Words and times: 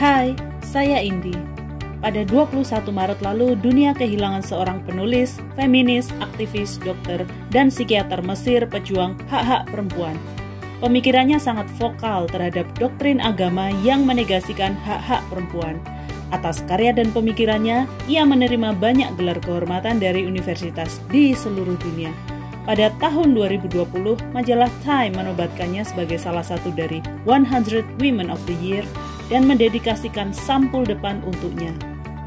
Hai, 0.00 0.32
saya 0.64 1.04
Indi. 1.04 1.36
Pada 2.00 2.24
21 2.24 2.64
Maret 2.88 3.20
lalu, 3.20 3.52
dunia 3.52 3.92
kehilangan 3.92 4.40
seorang 4.40 4.80
penulis, 4.88 5.36
feminis, 5.60 6.08
aktivis, 6.24 6.80
dokter, 6.80 7.28
dan 7.52 7.68
psikiater 7.68 8.24
Mesir 8.24 8.64
pejuang 8.64 9.20
hak-hak 9.28 9.68
perempuan. 9.68 10.16
Pemikirannya 10.80 11.36
sangat 11.36 11.68
vokal 11.76 12.32
terhadap 12.32 12.64
doktrin 12.80 13.20
agama 13.20 13.68
yang 13.84 14.08
menegasikan 14.08 14.72
hak-hak 14.88 15.20
perempuan. 15.28 15.76
Atas 16.32 16.64
karya 16.64 16.96
dan 16.96 17.12
pemikirannya, 17.12 17.84
ia 18.08 18.24
menerima 18.24 18.72
banyak 18.80 19.20
gelar 19.20 19.36
kehormatan 19.44 20.00
dari 20.00 20.24
universitas 20.24 20.96
di 21.12 21.36
seluruh 21.36 21.76
dunia. 21.76 22.08
Pada 22.64 22.88
tahun 22.96 23.36
2020, 23.36 24.16
majalah 24.32 24.72
Time 24.80 25.20
menobatkannya 25.20 25.84
sebagai 25.84 26.16
salah 26.16 26.40
satu 26.40 26.72
dari 26.72 27.04
100 27.28 28.00
Women 28.00 28.32
of 28.32 28.40
the 28.48 28.56
Year 28.64 28.88
dan 29.30 29.46
mendedikasikan 29.46 30.34
sampul 30.34 30.82
depan 30.82 31.22
untuknya, 31.22 31.70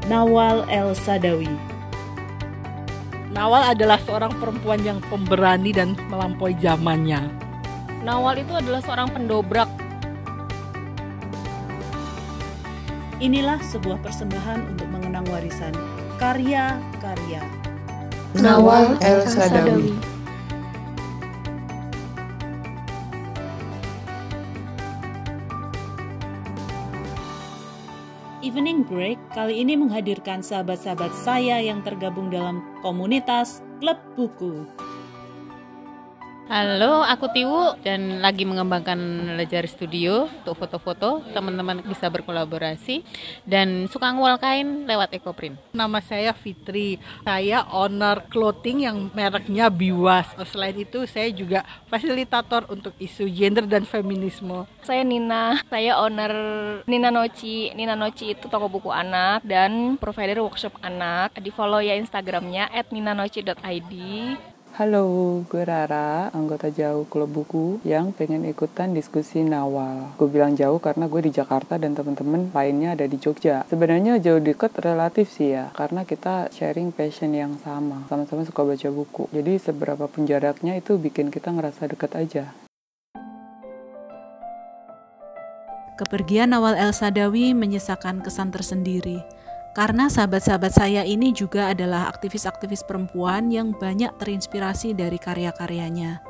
Nawal 0.08 0.64
El 0.72 0.96
Sadawi. 0.96 1.52
Nawal 3.30 3.76
adalah 3.76 4.00
seorang 4.02 4.32
perempuan 4.40 4.80
yang 4.80 4.98
pemberani 5.12 5.70
dan 5.70 5.92
melampaui 6.08 6.56
zamannya. 6.58 7.28
Nawal 8.00 8.40
itu 8.40 8.52
adalah 8.56 8.80
seorang 8.80 9.12
pendobrak. 9.12 9.68
Inilah 13.20 13.60
sebuah 13.62 14.02
persembahan 14.02 14.74
untuk 14.74 14.88
mengenang 14.90 15.24
warisan 15.30 15.72
karya-karya 16.18 17.40
Nawal 18.34 18.98
El 18.98 19.22
Sadawi. 19.30 20.13
Evening 28.54 28.86
Break 28.86 29.18
kali 29.34 29.66
ini 29.66 29.74
menghadirkan 29.74 30.38
sahabat-sahabat 30.38 31.10
saya 31.26 31.58
yang 31.58 31.82
tergabung 31.82 32.30
dalam 32.30 32.62
komunitas 32.86 33.58
Klub 33.82 33.98
Buku. 34.14 34.62
Halo, 36.44 37.00
aku 37.00 37.32
Tiwu 37.32 37.72
dan 37.80 38.20
lagi 38.20 38.44
mengembangkan 38.44 39.00
Lejar 39.40 39.64
Studio 39.64 40.28
untuk 40.28 40.60
foto-foto. 40.60 41.24
Teman-teman 41.32 41.80
bisa 41.80 42.04
berkolaborasi 42.12 43.00
dan 43.48 43.88
suka 43.88 44.12
ngewal 44.12 44.36
kain 44.36 44.84
lewat 44.84 45.16
EcoPrint. 45.16 45.56
Nama 45.72 46.04
saya 46.04 46.36
Fitri. 46.36 47.00
Saya 47.24 47.64
owner 47.72 48.28
clothing 48.28 48.84
yang 48.84 49.08
mereknya 49.16 49.72
Biwas. 49.72 50.36
Selain 50.52 50.76
itu, 50.76 51.08
saya 51.08 51.32
juga 51.32 51.64
fasilitator 51.88 52.68
untuk 52.68 52.92
isu 53.00 53.24
gender 53.32 53.64
dan 53.64 53.88
feminisme. 53.88 54.68
Saya 54.84 55.00
Nina, 55.00 55.64
saya 55.72 55.96
owner 55.96 56.32
Nina 56.84 57.08
Noci. 57.08 57.72
Nina 57.72 57.96
Noci 57.96 58.36
itu 58.36 58.52
toko 58.52 58.68
buku 58.68 58.92
anak 58.92 59.40
dan 59.48 59.96
provider 59.96 60.44
workshop 60.44 60.76
anak. 60.84 61.40
Di 61.40 61.48
follow 61.48 61.80
ya 61.80 61.96
Instagramnya 61.96 62.68
@ninanoci.id. 62.92 63.92
Halo, 64.74 65.06
gue 65.46 65.62
Rara, 65.62 66.34
anggota 66.34 66.66
jauh 66.66 67.06
klub 67.06 67.30
buku 67.30 67.78
yang 67.86 68.10
pengen 68.10 68.42
ikutan 68.42 68.90
diskusi 68.90 69.46
Nawal. 69.46 70.18
Gue 70.18 70.26
bilang 70.26 70.58
jauh 70.58 70.82
karena 70.82 71.06
gue 71.06 71.22
di 71.22 71.30
Jakarta 71.30 71.78
dan 71.78 71.94
temen-temen 71.94 72.50
lainnya 72.50 72.98
ada 72.98 73.06
di 73.06 73.14
Jogja. 73.14 73.62
Sebenarnya 73.70 74.18
jauh 74.18 74.42
deket 74.42 74.74
relatif 74.82 75.30
sih 75.30 75.54
ya, 75.54 75.70
karena 75.78 76.02
kita 76.02 76.50
sharing 76.50 76.90
passion 76.90 77.38
yang 77.38 77.54
sama, 77.62 78.02
sama-sama 78.10 78.42
suka 78.42 78.66
baca 78.66 78.88
buku. 78.90 79.30
Jadi 79.30 79.62
seberapa 79.62 80.10
pun 80.10 80.26
jaraknya 80.26 80.74
itu 80.74 80.98
bikin 80.98 81.30
kita 81.30 81.54
ngerasa 81.54 81.86
deket 81.86 82.10
aja. 82.18 82.50
Kepergian 85.94 86.50
Nawal 86.50 86.74
El 86.74 86.90
Sadawi 86.90 87.54
menyisakan 87.54 88.26
kesan 88.26 88.50
tersendiri. 88.50 89.22
Karena 89.74 90.06
sahabat-sahabat 90.06 90.70
saya 90.70 91.02
ini 91.02 91.34
juga 91.34 91.74
adalah 91.74 92.06
aktivis-aktivis 92.06 92.86
perempuan 92.86 93.50
yang 93.50 93.74
banyak 93.74 94.14
terinspirasi 94.22 94.94
dari 94.94 95.18
karya-karyanya. 95.18 96.22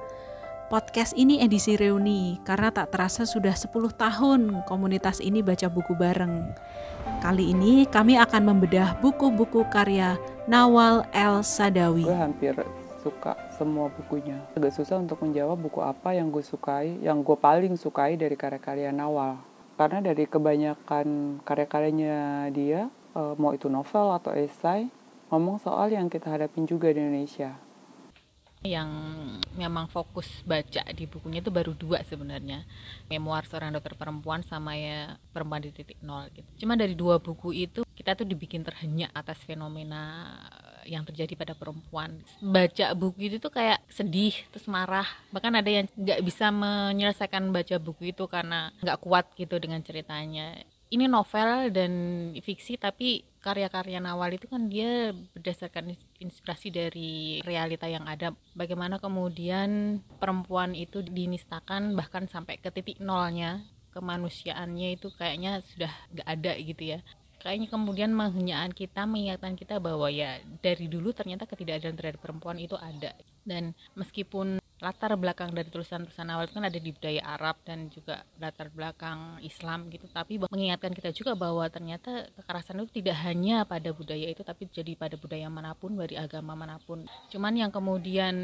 Podcast 0.72 1.12
ini 1.12 1.44
edisi 1.44 1.77
reuni 1.77 2.41
karena 2.41 2.72
tak 2.72 2.97
terasa 2.97 3.28
sudah 3.28 3.53
10 3.53 3.69
tahun 4.00 4.65
komunitas 4.65 5.21
ini 5.21 5.44
baca 5.44 5.69
buku 5.69 5.93
bareng. 5.93 6.56
Kali 7.21 7.53
ini 7.53 7.84
kami 7.84 8.16
akan 8.16 8.49
membedah 8.49 8.97
buku-buku 9.05 9.69
karya 9.69 10.16
Nawal 10.49 11.05
El 11.12 11.44
Sadawi. 11.44 12.09
Gue 12.09 12.16
hampir 12.16 12.56
suka 13.05 13.37
semua 13.61 13.93
bukunya. 13.93 14.41
Agak 14.56 14.72
susah 14.72 14.97
untuk 14.97 15.21
menjawab 15.21 15.61
buku 15.61 15.84
apa 15.84 16.16
yang 16.16 16.32
gue 16.32 16.41
sukai, 16.41 16.97
yang 17.05 17.21
gue 17.21 17.37
paling 17.37 17.76
sukai 17.76 18.16
dari 18.16 18.41
karya-karya 18.41 18.88
Nawal. 18.88 19.37
Karena 19.76 20.00
dari 20.00 20.25
kebanyakan 20.25 21.38
karya-karyanya 21.44 22.49
dia, 22.56 22.88
uh, 23.14 23.34
mau 23.38 23.54
itu 23.54 23.70
novel 23.70 24.12
atau 24.12 24.34
esai, 24.34 24.91
ngomong 25.30 25.62
soal 25.62 25.94
yang 25.94 26.10
kita 26.10 26.28
hadapin 26.28 26.66
juga 26.69 26.91
di 26.91 27.00
Indonesia. 27.00 27.56
Yang 28.64 28.88
memang 29.60 29.92
fokus 29.92 30.41
baca 30.48 30.80
di 30.97 31.04
bukunya 31.04 31.44
itu 31.44 31.52
baru 31.52 31.76
dua 31.76 32.00
sebenarnya, 32.00 32.64
memoir 33.12 33.44
seorang 33.44 33.76
dokter 33.76 33.92
perempuan 33.92 34.41
sama 34.41 34.72
ya 34.72 35.20
perempuan 35.36 35.60
di 35.60 35.69
titik 35.69 36.00
nol. 36.00 36.32
Gitu. 36.32 36.64
Cuma 36.64 36.72
dari 36.72 36.97
dua 36.97 37.20
buku 37.20 37.52
itu 37.52 37.84
kita 37.92 38.16
tuh 38.16 38.25
dibikin 38.25 38.64
terhenyak 38.64 39.12
atas 39.12 39.36
fenomena 39.44 40.32
yang 40.88 41.04
terjadi 41.04 41.36
pada 41.36 41.52
perempuan. 41.52 42.25
Baca 42.41 42.92
buku 42.96 43.32
itu 43.32 43.36
tuh 43.36 43.52
kayak 43.52 43.84
sedih, 43.88 44.32
terus 44.48 44.64
marah. 44.64 45.08
Bahkan 45.32 45.60
ada 45.60 45.69
yang 45.69 45.84
nggak 45.92 46.20
bisa 46.25 46.48
menyelesaikan 46.48 47.52
baca 47.52 47.76
buku 47.76 48.16
itu 48.16 48.25
karena 48.28 48.72
nggak 48.81 49.00
kuat 49.00 49.28
gitu 49.36 49.60
dengan 49.60 49.81
ceritanya 49.84 50.56
ini 50.93 51.09
novel 51.09 51.72
dan 51.72 51.93
fiksi 52.39 52.77
tapi 52.77 53.25
karya-karya 53.45 54.00
Nawal 54.00 54.41
itu 54.41 54.49
kan 54.49 54.72
dia 54.72 55.12
berdasarkan 55.37 55.93
inspirasi 56.17 56.72
dari 56.72 57.45
realita 57.45 57.84
yang 57.84 58.09
ada. 58.09 58.33
Bagaimana 58.56 58.97
kemudian 58.97 60.00
perempuan 60.17 60.73
itu 60.73 61.05
dinistakan 61.05 61.93
bahkan 61.93 62.25
sampai 62.25 62.56
ke 62.56 62.73
titik 62.73 63.05
nolnya 63.05 63.61
kemanusiaannya 63.93 64.97
itu 64.97 65.12
kayaknya 65.15 65.61
sudah 65.77 65.93
gak 66.17 66.28
ada 66.28 66.53
gitu 66.56 66.97
ya. 66.97 66.99
Kayaknya 67.44 67.69
kemudian 67.69 68.11
menghenyaan 68.17 68.73
kita 68.73 69.05
mengingatkan 69.05 69.53
kita 69.61 69.77
bahwa 69.77 70.09
ya 70.09 70.41
dari 70.65 70.89
dulu 70.89 71.12
ternyata 71.12 71.44
ketidakadilan 71.44 72.00
terhadap 72.00 72.21
perempuan 72.25 72.56
itu 72.56 72.81
ada. 72.81 73.12
Dan 73.44 73.77
meskipun 73.93 74.63
latar 74.83 75.15
belakang 75.15 75.55
dari 75.55 75.71
tulisan-tulisan 75.71 76.29
awal 76.35 76.51
itu 76.51 76.55
kan 76.59 76.67
ada 76.67 76.79
di 76.81 76.91
budaya 76.91 77.23
Arab 77.23 77.57
dan 77.62 77.87
juga 77.89 78.27
latar 78.43 78.69
belakang 78.75 79.39
Islam 79.41 79.87
gitu. 79.89 80.11
Tapi 80.11 80.43
mengingatkan 80.43 80.91
kita 80.93 81.15
juga 81.15 81.39
bahwa 81.39 81.62
ternyata 81.71 82.27
kekerasan 82.35 82.83
itu 82.83 83.01
tidak 83.01 83.17
hanya 83.23 83.62
pada 83.62 83.95
budaya 83.95 84.27
itu 84.27 84.43
tapi 84.43 84.67
jadi 84.69 84.99
pada 84.99 85.15
budaya 85.15 85.47
mana 85.47 85.73
pun 85.79 85.95
dari 85.95 86.19
agama 86.19 86.59
mana 86.59 86.83
pun. 86.83 87.07
Cuman 87.31 87.55
yang 87.55 87.71
kemudian 87.71 88.35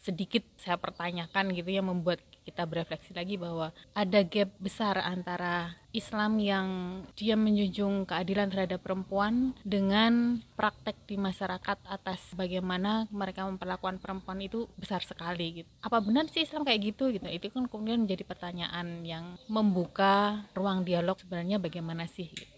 sedikit 0.00 0.46
saya 0.56 0.80
pertanyakan 0.80 1.52
gitu 1.52 1.68
ya 1.68 1.84
membuat 1.84 2.22
kita 2.48 2.64
berefleksi 2.64 3.12
lagi 3.12 3.36
bahwa 3.36 3.76
ada 3.92 4.20
gap 4.24 4.48
besar 4.56 4.96
antara 5.04 5.76
Islam 5.92 6.40
yang 6.40 6.68
dia 7.12 7.36
menjunjung 7.36 8.08
keadilan 8.08 8.48
terhadap 8.48 8.80
perempuan 8.80 9.52
dengan 9.68 10.40
praktek 10.56 10.96
di 11.04 11.20
masyarakat 11.20 11.78
atas 11.84 12.32
bagaimana 12.32 13.04
mereka 13.12 13.44
memperlakukan 13.44 14.00
perempuan 14.00 14.40
itu 14.40 14.64
besar 14.80 15.04
sekali 15.04 15.60
gitu. 15.64 15.70
Apa 15.84 16.00
benar 16.00 16.24
sih 16.32 16.48
Islam 16.48 16.64
kayak 16.64 16.96
gitu 16.96 17.12
gitu? 17.12 17.28
Itu 17.28 17.52
kan 17.52 17.68
kemudian 17.68 18.08
menjadi 18.08 18.24
pertanyaan 18.24 19.04
yang 19.04 19.36
membuka 19.44 20.48
ruang 20.56 20.88
dialog 20.88 21.20
sebenarnya 21.20 21.60
bagaimana 21.60 22.08
sih 22.08 22.32
gitu. 22.32 22.56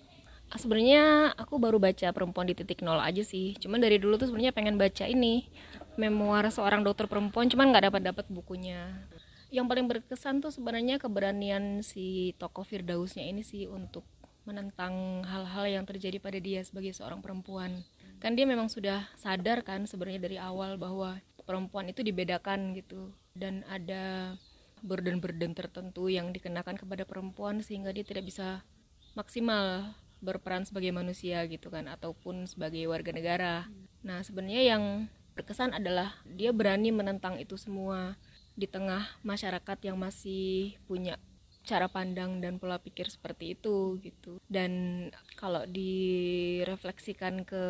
Sebenarnya 0.51 1.31
aku 1.39 1.63
baru 1.63 1.79
baca 1.79 2.11
perempuan 2.11 2.51
di 2.51 2.59
titik 2.59 2.83
nol 2.83 2.99
aja 2.99 3.23
sih. 3.23 3.55
Cuman 3.63 3.79
dari 3.79 4.03
dulu 4.03 4.19
tuh 4.19 4.27
sebenarnya 4.27 4.51
pengen 4.51 4.75
baca 4.75 5.07
ini 5.07 5.47
memoir 5.95 6.51
seorang 6.51 6.83
dokter 6.83 7.07
perempuan, 7.07 7.47
cuman 7.47 7.71
nggak 7.71 7.93
dapat 7.93 8.03
dapat 8.11 8.27
bukunya 8.27 8.91
yang 9.51 9.67
paling 9.67 9.91
berkesan 9.91 10.39
tuh 10.39 10.55
sebenarnya 10.55 11.03
keberanian 11.03 11.83
si 11.83 12.35
tokoh 12.39 12.63
Firdausnya 12.63 13.27
ini 13.27 13.43
sih 13.43 13.67
untuk 13.67 14.07
menentang 14.47 15.27
hal-hal 15.27 15.67
yang 15.69 15.85
terjadi 15.85 16.23
pada 16.23 16.39
dia 16.39 16.63
sebagai 16.63 16.95
seorang 16.95 17.21
perempuan. 17.21 17.83
Kan 18.23 18.39
dia 18.39 18.47
memang 18.47 18.71
sudah 18.71 19.11
sadar 19.19 19.67
kan 19.67 19.85
sebenarnya 19.85 20.23
dari 20.23 20.39
awal 20.39 20.79
bahwa 20.79 21.19
perempuan 21.45 21.91
itu 21.91 22.01
dibedakan 22.07 22.73
gitu. 22.79 23.11
Dan 23.35 23.67
ada 23.67 24.35
burden-burden 24.81 25.53
tertentu 25.53 26.09
yang 26.09 26.33
dikenakan 26.33 26.79
kepada 26.81 27.05
perempuan 27.05 27.61
sehingga 27.61 27.93
dia 27.93 28.07
tidak 28.07 28.27
bisa 28.31 28.65
maksimal 29.13 29.93
berperan 30.21 30.69
sebagai 30.69 30.93
manusia 30.93 31.45
gitu 31.49 31.73
kan 31.73 31.89
ataupun 31.89 32.45
sebagai 32.45 32.85
warga 32.89 33.13
negara. 33.13 33.55
Nah, 34.05 34.21
sebenarnya 34.21 34.77
yang 34.77 34.85
berkesan 35.37 35.73
adalah 35.73 36.21
dia 36.29 36.53
berani 36.53 36.93
menentang 36.93 37.41
itu 37.41 37.57
semua 37.57 38.21
di 38.55 38.67
tengah 38.67 39.07
masyarakat 39.23 39.79
yang 39.87 39.97
masih 39.97 40.77
punya 40.85 41.17
cara 41.65 41.87
pandang 41.87 42.41
dan 42.41 42.57
pola 42.57 42.81
pikir 42.81 43.07
seperti 43.13 43.55
itu 43.55 44.01
gitu. 44.01 44.41
Dan 44.49 45.07
kalau 45.37 45.65
direfleksikan 45.69 47.45
ke 47.45 47.65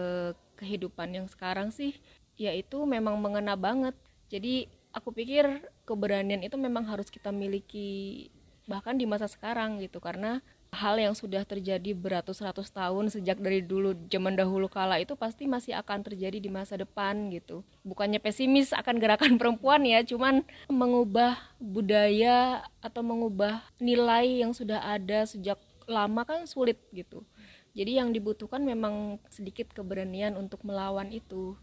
kehidupan 0.56 1.17
yang 1.17 1.27
sekarang 1.27 1.75
sih 1.75 1.97
ya 2.41 2.55
itu 2.55 2.87
memang 2.87 3.19
mengena 3.19 3.59
banget. 3.59 3.93
Jadi 4.31 4.71
aku 4.94 5.12
pikir 5.12 5.67
keberanian 5.85 6.41
itu 6.41 6.56
memang 6.56 6.87
harus 6.87 7.11
kita 7.11 7.35
miliki 7.35 8.31
bahkan 8.71 8.94
di 8.94 9.05
masa 9.05 9.26
sekarang 9.26 9.83
gitu. 9.83 9.99
Karena 9.99 10.38
hal 10.71 10.97
yang 11.03 11.15
sudah 11.19 11.43
terjadi 11.43 11.93
beratus-ratus 11.93 12.71
tahun 12.71 13.11
sejak 13.11 13.43
dari 13.43 13.61
dulu 13.61 13.95
zaman 14.07 14.39
dahulu 14.39 14.71
kala 14.71 15.03
itu 15.03 15.19
pasti 15.19 15.51
masih 15.51 15.75
akan 15.75 16.07
terjadi 16.07 16.39
di 16.39 16.47
masa 16.47 16.79
depan 16.79 17.31
gitu. 17.35 17.67
Bukannya 17.83 18.23
pesimis 18.23 18.71
akan 18.71 19.03
gerakan 19.03 19.35
perempuan 19.41 19.83
ya, 19.83 20.01
cuman 20.07 20.47
mengubah 20.71 21.37
budaya 21.59 22.63
atau 22.79 23.03
mengubah 23.03 23.67
nilai 23.83 24.47
yang 24.47 24.55
sudah 24.55 24.79
ada 24.81 25.27
sejak 25.27 25.59
lama 25.91 26.23
kan 26.23 26.47
sulit 26.47 26.79
gitu. 26.95 27.27
Jadi 27.75 28.03
yang 28.03 28.11
dibutuhkan 28.11 28.63
memang 28.63 29.23
sedikit 29.31 29.71
keberanian 29.71 30.35
untuk 30.35 30.63
melawan 30.67 31.11
itu 31.15 31.55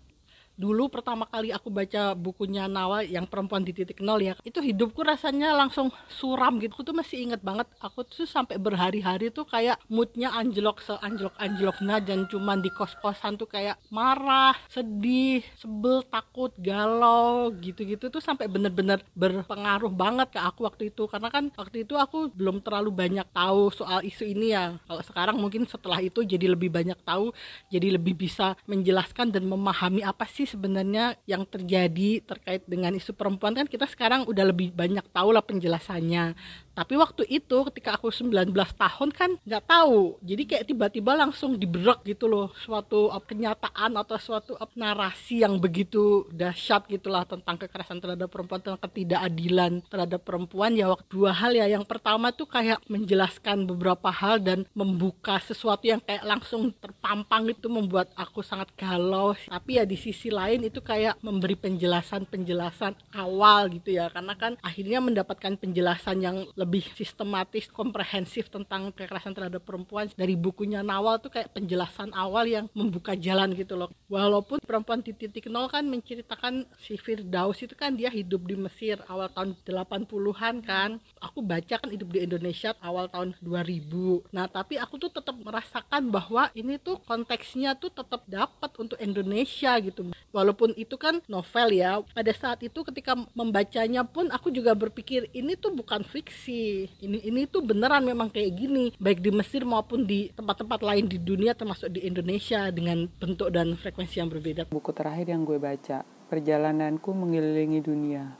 dulu 0.57 0.89
pertama 0.89 1.29
kali 1.29 1.53
aku 1.53 1.69
baca 1.69 2.17
bukunya 2.17 2.65
Nawa 2.65 3.05
yang 3.05 3.29
perempuan 3.29 3.61
di 3.61 3.77
titik 3.77 4.01
nol 4.01 4.17
ya 4.17 4.33
itu 4.41 4.57
hidupku 4.57 5.05
rasanya 5.05 5.53
langsung 5.53 5.93
suram 6.09 6.57
gitu. 6.57 6.73
Aku 6.73 6.81
tuh 6.81 6.97
masih 6.97 7.29
inget 7.29 7.45
banget 7.45 7.69
aku 7.77 8.01
tuh 8.01 8.25
sampai 8.25 8.57
berhari-hari 8.57 9.29
tuh 9.29 9.45
kayak 9.45 9.77
moodnya 9.85 10.33
anjlok 10.33 10.81
seanjlok 10.81 11.37
anjloknya 11.37 12.01
dan 12.01 12.25
cuman 12.25 12.65
di 12.65 12.73
kos-kosan 12.73 13.37
tuh 13.37 13.45
kayak 13.45 13.77
marah 13.93 14.57
sedih 14.65 15.45
sebel 15.61 16.01
takut 16.09 16.49
galau 16.57 17.53
gitu-gitu 17.61 18.09
tuh 18.09 18.19
sampai 18.19 18.49
bener-bener 18.49 18.97
berpengaruh 19.13 19.93
banget 19.93 20.33
ke 20.33 20.41
aku 20.41 20.65
waktu 20.65 20.89
itu. 20.89 21.05
Karena 21.05 21.29
kan 21.29 21.53
waktu 21.53 21.85
itu 21.85 21.93
aku 21.93 22.33
belum 22.33 22.65
terlalu 22.65 22.89
banyak 22.89 23.29
tahu 23.29 23.69
soal 23.69 24.01
isu 24.01 24.25
ini 24.25 24.57
ya. 24.57 24.81
Kalau 24.89 25.05
sekarang 25.05 25.37
mungkin 25.37 25.69
setelah 25.69 26.01
itu 26.01 26.25
jadi 26.25 26.49
lebih 26.49 26.73
banyak 26.73 26.97
tahu 27.05 27.29
jadi 27.69 27.93
lebih 28.01 28.17
bisa 28.17 28.57
menjelaskan 28.65 29.29
dan 29.29 29.45
memahami 29.45 30.01
apa 30.01 30.25
sih 30.25 30.46
sebenarnya 30.47 31.19
yang 31.27 31.43
terjadi 31.43 32.23
terkait 32.23 32.63
dengan 32.63 32.95
isu 32.95 33.11
perempuan 33.11 33.51
kan 33.51 33.67
kita 33.67 33.83
sekarang 33.85 34.23
udah 34.23 34.47
lebih 34.47 34.71
banyak 34.71 35.03
tahu 35.11 35.35
lah 35.35 35.43
penjelasannya 35.43 36.33
tapi 36.77 36.93
waktu 36.93 37.25
itu 37.25 37.65
ketika 37.73 37.97
aku 37.97 38.13
19 38.13 38.53
tahun 38.53 39.09
kan 39.09 39.33
nggak 39.41 39.65
tahu. 39.65 40.21
Jadi 40.21 40.43
kayak 40.45 40.65
tiba-tiba 40.69 41.17
langsung 41.17 41.57
diberak 41.57 42.05
gitu 42.05 42.29
loh. 42.29 42.53
Suatu 42.61 43.09
kenyataan 43.25 43.97
atau 43.97 44.21
suatu 44.21 44.53
narasi 44.77 45.41
yang 45.41 45.57
begitu 45.57 46.29
dahsyat 46.29 46.85
gitulah 46.85 47.25
tentang 47.25 47.57
kekerasan 47.57 47.97
terhadap 47.97 48.29
perempuan 48.29 48.61
tentang 48.61 48.77
ketidakadilan 48.85 49.81
terhadap 49.89 50.21
perempuan. 50.21 50.77
Ya 50.77 50.93
waktu 50.93 51.09
dua 51.09 51.33
hal 51.33 51.57
ya. 51.57 51.65
Yang 51.65 51.89
pertama 51.89 52.29
tuh 52.29 52.45
kayak 52.45 52.85
menjelaskan 52.85 53.65
beberapa 53.65 54.13
hal 54.13 54.37
dan 54.37 54.69
membuka 54.77 55.41
sesuatu 55.41 55.81
yang 55.81 55.97
kayak 56.05 56.21
langsung 56.29 56.69
terpampang 56.77 57.49
itu 57.49 57.65
membuat 57.73 58.13
aku 58.13 58.45
sangat 58.45 58.69
galau. 58.77 59.33
Tapi 59.49 59.81
ya 59.81 59.83
di 59.89 59.97
sisi 59.97 60.29
lain 60.29 60.69
itu 60.69 60.77
kayak 60.85 61.17
memberi 61.25 61.57
penjelasan-penjelasan 61.57 63.17
awal 63.17 63.73
gitu 63.73 63.97
ya. 63.97 64.13
Karena 64.13 64.37
kan 64.37 64.61
akhirnya 64.61 65.01
mendapatkan 65.01 65.57
penjelasan 65.57 66.21
yang 66.21 66.37
lebih 66.53 66.66
lebih 66.67 66.83
sistematis 66.99 67.71
komprehensif 67.71 68.51
tentang 68.51 68.91
kekerasan 68.91 69.31
terhadap 69.31 69.63
perempuan. 69.63 70.11
Dari 70.11 70.35
bukunya 70.35 70.83
Nawal 70.83 71.23
tuh 71.23 71.31
kayak 71.31 71.55
penjelasan 71.55 72.11
awal 72.11 72.43
yang 72.43 72.67
membuka 72.75 73.15
jalan 73.15 73.55
gitu 73.55 73.79
loh. 73.79 73.87
Walaupun 74.11 74.59
perempuan 74.59 74.99
di 74.99 75.15
titik 75.15 75.47
nol 75.47 75.71
kan 75.71 75.87
menceritakan 75.87 76.67
si 76.75 76.99
Firdaus 76.99 77.63
itu 77.63 77.71
kan 77.71 77.95
dia 77.95 78.11
hidup 78.11 78.43
di 78.43 78.59
Mesir 78.59 78.99
awal 79.07 79.31
tahun 79.31 79.55
80-an 79.63 80.55
kan. 80.59 80.99
Aku 81.23 81.39
baca 81.39 81.79
kan 81.79 81.87
hidup 81.87 82.11
di 82.11 82.27
Indonesia 82.27 82.75
awal 82.83 83.07
tahun 83.07 83.39
2000 83.39 84.35
nah 84.35 84.49
tapi 84.49 84.75
aku 84.75 84.99
tuh 84.99 85.11
tetap 85.13 85.37
merasakan 85.39 86.11
bahwa 86.11 86.49
ini 86.51 86.75
tuh 86.81 86.99
konteksnya 87.07 87.77
tuh 87.79 87.93
tetap 87.93 88.27
dapat 88.27 88.75
untuk 88.75 88.99
Indonesia 88.99 89.79
gitu. 89.79 90.11
Walaupun 90.35 90.75
itu 90.75 90.99
kan 90.99 91.23
novel 91.31 91.71
ya 91.71 92.03
pada 92.11 92.33
saat 92.35 92.59
itu 92.65 92.83
ketika 92.83 93.15
membacanya 93.31 94.03
pun 94.03 94.27
aku 94.33 94.51
juga 94.51 94.75
berpikir 94.75 95.31
ini 95.31 95.55
tuh 95.55 95.71
bukan 95.71 96.03
fiksi 96.03 96.56
ini 97.03 97.17
ini 97.23 97.41
tuh 97.45 97.63
beneran 97.63 98.03
memang 98.03 98.29
kayak 98.29 98.51
gini. 98.57 98.85
Baik 98.97 99.21
di 99.21 99.31
Mesir 99.31 99.63
maupun 99.63 100.03
di 100.03 100.29
tempat-tempat 100.33 100.79
lain 100.81 101.05
di 101.05 101.17
dunia 101.21 101.53
termasuk 101.53 101.93
di 101.93 102.05
Indonesia 102.05 102.69
dengan 102.73 103.05
bentuk 103.19 103.49
dan 103.53 103.77
frekuensi 103.77 104.19
yang 104.19 104.29
berbeda. 104.29 104.69
Buku 104.69 104.91
terakhir 104.91 105.29
yang 105.29 105.45
gue 105.45 105.57
baca 105.57 106.03
perjalananku 106.27 107.09
mengelilingi 107.15 107.79
dunia. 107.79 108.35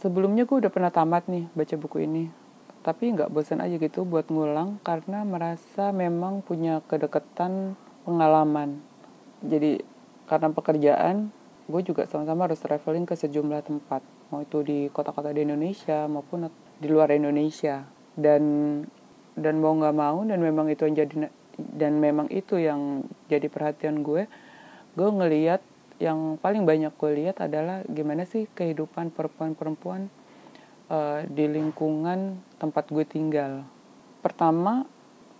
Sebelumnya 0.00 0.44
gue 0.44 0.66
udah 0.66 0.72
pernah 0.72 0.92
tamat 0.92 1.28
nih 1.28 1.48
baca 1.52 1.74
buku 1.76 2.04
ini. 2.04 2.24
Tapi 2.84 3.16
nggak 3.18 3.32
bosan 3.34 3.58
aja 3.58 3.76
gitu 3.82 4.06
buat 4.06 4.30
ngulang 4.30 4.78
karena 4.86 5.26
merasa 5.26 5.90
memang 5.90 6.44
punya 6.44 6.84
kedekatan 6.86 7.74
pengalaman. 8.06 8.78
Jadi 9.42 9.82
karena 10.30 10.54
pekerjaan 10.54 11.34
gue 11.66 11.82
juga 11.82 12.06
sama-sama 12.06 12.46
harus 12.46 12.62
traveling 12.62 13.02
ke 13.02 13.18
sejumlah 13.18 13.66
tempat. 13.66 14.02
Mau 14.30 14.42
itu 14.42 14.62
di 14.62 14.78
kota-kota 14.90 15.34
di 15.34 15.42
Indonesia 15.42 16.06
maupun 16.06 16.46
di 16.80 16.88
luar 16.88 17.12
Indonesia. 17.12 17.84
Dan 18.16 18.42
dan 19.36 19.60
mau 19.60 19.76
nggak 19.76 19.96
mau 19.96 20.24
dan 20.24 20.40
memang 20.40 20.72
itu 20.72 20.88
yang 20.88 20.96
jadi 20.96 21.14
dan 21.56 22.00
memang 22.00 22.28
itu 22.32 22.56
yang 22.56 23.04
jadi 23.28 23.48
perhatian 23.52 24.00
gue 24.00 24.24
gue 24.96 25.08
ngeliat 25.12 25.60
yang 26.00 26.40
paling 26.40 26.64
banyak 26.64 26.92
gue 26.96 27.12
lihat 27.24 27.40
adalah 27.44 27.84
gimana 27.88 28.24
sih 28.24 28.48
kehidupan 28.52 29.12
perempuan-perempuan 29.12 30.08
uh, 30.88 31.24
di 31.24 31.48
lingkungan 31.48 32.40
tempat 32.60 32.88
gue 32.92 33.04
tinggal. 33.04 33.64
Pertama 34.20 34.84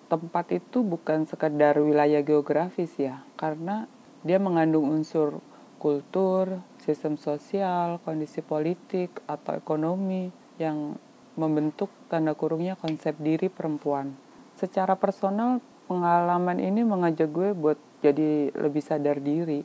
tempat 0.09 0.49
itu 0.53 0.81
bukan 0.85 1.25
sekedar 1.29 1.77
wilayah 1.81 2.21
geografis 2.21 2.93
ya 2.97 3.25
karena 3.37 3.89
dia 4.25 4.41
mengandung 4.41 4.89
unsur 4.93 5.41
kultur, 5.77 6.65
sistem 6.81 7.21
sosial, 7.21 8.01
kondisi 8.01 8.41
politik 8.41 9.13
atau 9.29 9.61
ekonomi 9.61 10.33
yang 10.57 10.97
membentuk 11.37 11.93
tanda 12.09 12.33
kurungnya 12.33 12.75
konsep 12.81 13.15
diri 13.21 13.53
perempuan. 13.53 14.17
Secara 14.57 14.97
personal, 14.97 15.61
pengalaman 15.87 16.59
ini 16.59 16.83
mengajak 16.83 17.31
gue 17.31 17.53
buat 17.53 17.79
jadi 18.01 18.51
lebih 18.57 18.83
sadar 18.83 19.21
diri. 19.21 19.63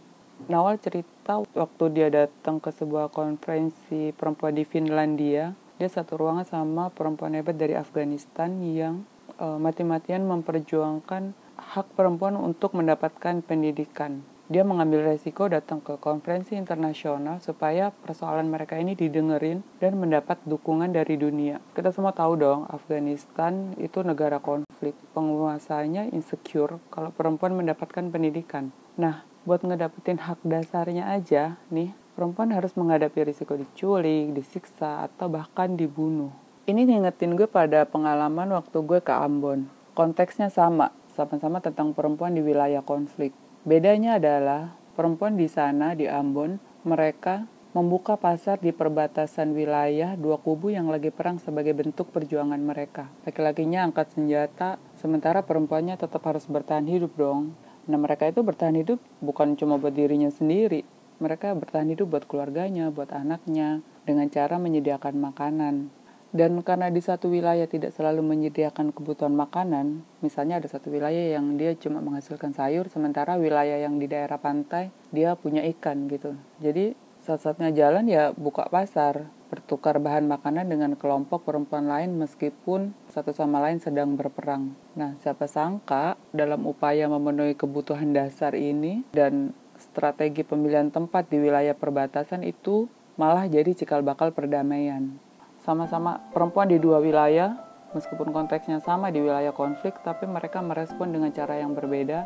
Nawal 0.52 0.78
cerita 0.78 1.42
waktu 1.56 1.84
dia 1.96 2.08
datang 2.12 2.60
ke 2.60 2.70
sebuah 2.70 3.10
konferensi 3.14 4.12
perempuan 4.12 4.58
di 4.58 4.66
Finlandia, 4.66 5.54
dia 5.78 5.90
satu 5.90 6.18
ruangan 6.18 6.46
sama 6.46 6.94
perempuan 6.94 7.34
hebat 7.38 7.58
dari 7.58 7.78
Afghanistan 7.78 8.50
yang 8.62 9.06
e, 9.38 9.46
mati-matian 9.62 10.26
memperjuangkan 10.26 11.34
hak 11.58 11.88
perempuan 11.94 12.38
untuk 12.38 12.74
mendapatkan 12.74 13.46
pendidikan 13.46 14.26
dia 14.52 14.68
mengambil 14.68 15.08
resiko 15.08 15.48
datang 15.48 15.80
ke 15.80 15.96
konferensi 15.96 16.60
internasional 16.60 17.40
supaya 17.40 17.88
persoalan 17.88 18.52
mereka 18.52 18.76
ini 18.76 19.00
didengerin 19.00 19.64
dan 19.80 19.96
mendapat 19.96 20.44
dukungan 20.44 20.92
dari 20.92 21.16
dunia. 21.16 21.64
Kita 21.72 21.96
semua 21.96 22.12
tahu 22.12 22.36
dong, 22.36 22.68
Afghanistan 22.68 23.72
itu 23.80 24.04
negara 24.04 24.44
konflik, 24.44 24.92
penguasanya 25.16 26.12
insecure 26.12 26.84
kalau 26.92 27.16
perempuan 27.16 27.56
mendapatkan 27.56 28.12
pendidikan. 28.12 28.76
Nah, 29.00 29.24
buat 29.48 29.64
ngedapetin 29.64 30.20
hak 30.20 30.44
dasarnya 30.44 31.08
aja 31.08 31.56
nih, 31.72 31.96
perempuan 32.20 32.52
harus 32.52 32.76
menghadapi 32.76 33.32
risiko 33.32 33.56
diculik, 33.56 34.36
disiksa, 34.36 35.08
atau 35.08 35.32
bahkan 35.32 35.80
dibunuh. 35.80 36.36
Ini 36.68 36.92
ngingetin 36.92 37.40
gue 37.40 37.48
pada 37.48 37.88
pengalaman 37.88 38.52
waktu 38.52 38.84
gue 38.84 39.00
ke 39.00 39.16
Ambon. 39.16 39.72
Konteksnya 39.96 40.52
sama, 40.52 40.92
sama-sama 41.16 41.64
tentang 41.64 41.96
perempuan 41.96 42.36
di 42.36 42.44
wilayah 42.44 42.84
konflik 42.84 43.32
Bedanya 43.62 44.18
adalah 44.18 44.74
perempuan 44.98 45.38
di 45.38 45.46
sana 45.46 45.94
di 45.94 46.10
Ambon, 46.10 46.58
mereka 46.82 47.46
membuka 47.78 48.18
pasar 48.18 48.58
di 48.58 48.74
perbatasan 48.74 49.54
wilayah 49.54 50.18
dua 50.18 50.42
kubu 50.42 50.74
yang 50.74 50.90
lagi 50.90 51.14
perang 51.14 51.38
sebagai 51.38 51.78
bentuk 51.78 52.10
perjuangan 52.10 52.58
mereka. 52.58 53.14
Laki-lakinya 53.22 53.86
angkat 53.86 54.18
senjata, 54.18 54.82
sementara 54.98 55.46
perempuannya 55.46 55.94
tetap 55.94 56.26
harus 56.26 56.50
bertahan 56.50 56.90
hidup 56.90 57.14
dong. 57.14 57.54
Nah 57.86 58.02
mereka 58.02 58.26
itu 58.26 58.42
bertahan 58.42 58.82
hidup 58.82 58.98
bukan 59.22 59.54
cuma 59.54 59.78
buat 59.78 59.94
dirinya 59.94 60.34
sendiri, 60.34 60.82
mereka 61.22 61.54
bertahan 61.54 61.94
hidup 61.94 62.18
buat 62.18 62.26
keluarganya, 62.26 62.90
buat 62.90 63.14
anaknya, 63.14 63.86
dengan 64.10 64.26
cara 64.34 64.58
menyediakan 64.58 65.22
makanan. 65.22 66.01
Dan 66.32 66.64
karena 66.64 66.88
di 66.88 67.04
satu 67.04 67.28
wilayah 67.28 67.68
tidak 67.68 67.92
selalu 67.92 68.24
menyediakan 68.24 68.96
kebutuhan 68.96 69.36
makanan, 69.36 70.00
misalnya 70.24 70.64
ada 70.64 70.68
satu 70.72 70.88
wilayah 70.88 71.36
yang 71.36 71.60
dia 71.60 71.76
cuma 71.76 72.00
menghasilkan 72.00 72.56
sayur, 72.56 72.88
sementara 72.88 73.36
wilayah 73.36 73.76
yang 73.76 74.00
di 74.00 74.08
daerah 74.08 74.40
pantai 74.40 74.96
dia 75.12 75.36
punya 75.36 75.60
ikan 75.76 76.08
gitu. 76.08 76.40
Jadi 76.64 76.96
saat-saatnya 77.28 77.76
jalan 77.76 78.08
ya 78.08 78.32
buka 78.32 78.72
pasar, 78.72 79.28
bertukar 79.52 80.00
bahan 80.00 80.32
makanan 80.32 80.72
dengan 80.72 80.96
kelompok 80.96 81.44
perempuan 81.44 81.92
lain 81.92 82.16
meskipun 82.16 82.96
satu 83.12 83.36
sama 83.36 83.60
lain 83.60 83.84
sedang 83.84 84.16
berperang. 84.16 84.72
Nah, 84.96 85.20
siapa 85.20 85.52
sangka 85.52 86.16
dalam 86.32 86.64
upaya 86.64 87.12
memenuhi 87.12 87.60
kebutuhan 87.60 88.16
dasar 88.16 88.56
ini 88.56 89.04
dan 89.12 89.52
strategi 89.76 90.48
pemilihan 90.48 90.88
tempat 90.96 91.28
di 91.28 91.44
wilayah 91.44 91.76
perbatasan 91.76 92.48
itu 92.48 92.88
malah 93.20 93.52
jadi 93.52 93.76
cikal 93.76 94.00
bakal 94.00 94.32
perdamaian 94.32 95.20
sama-sama 95.62 96.18
perempuan 96.34 96.70
di 96.70 96.82
dua 96.82 96.98
wilayah, 96.98 97.54
meskipun 97.94 98.34
konteksnya 98.34 98.82
sama 98.82 99.14
di 99.14 99.22
wilayah 99.22 99.54
konflik, 99.54 100.02
tapi 100.02 100.26
mereka 100.26 100.60
merespon 100.60 101.14
dengan 101.14 101.30
cara 101.30 101.62
yang 101.62 101.78
berbeda 101.78 102.26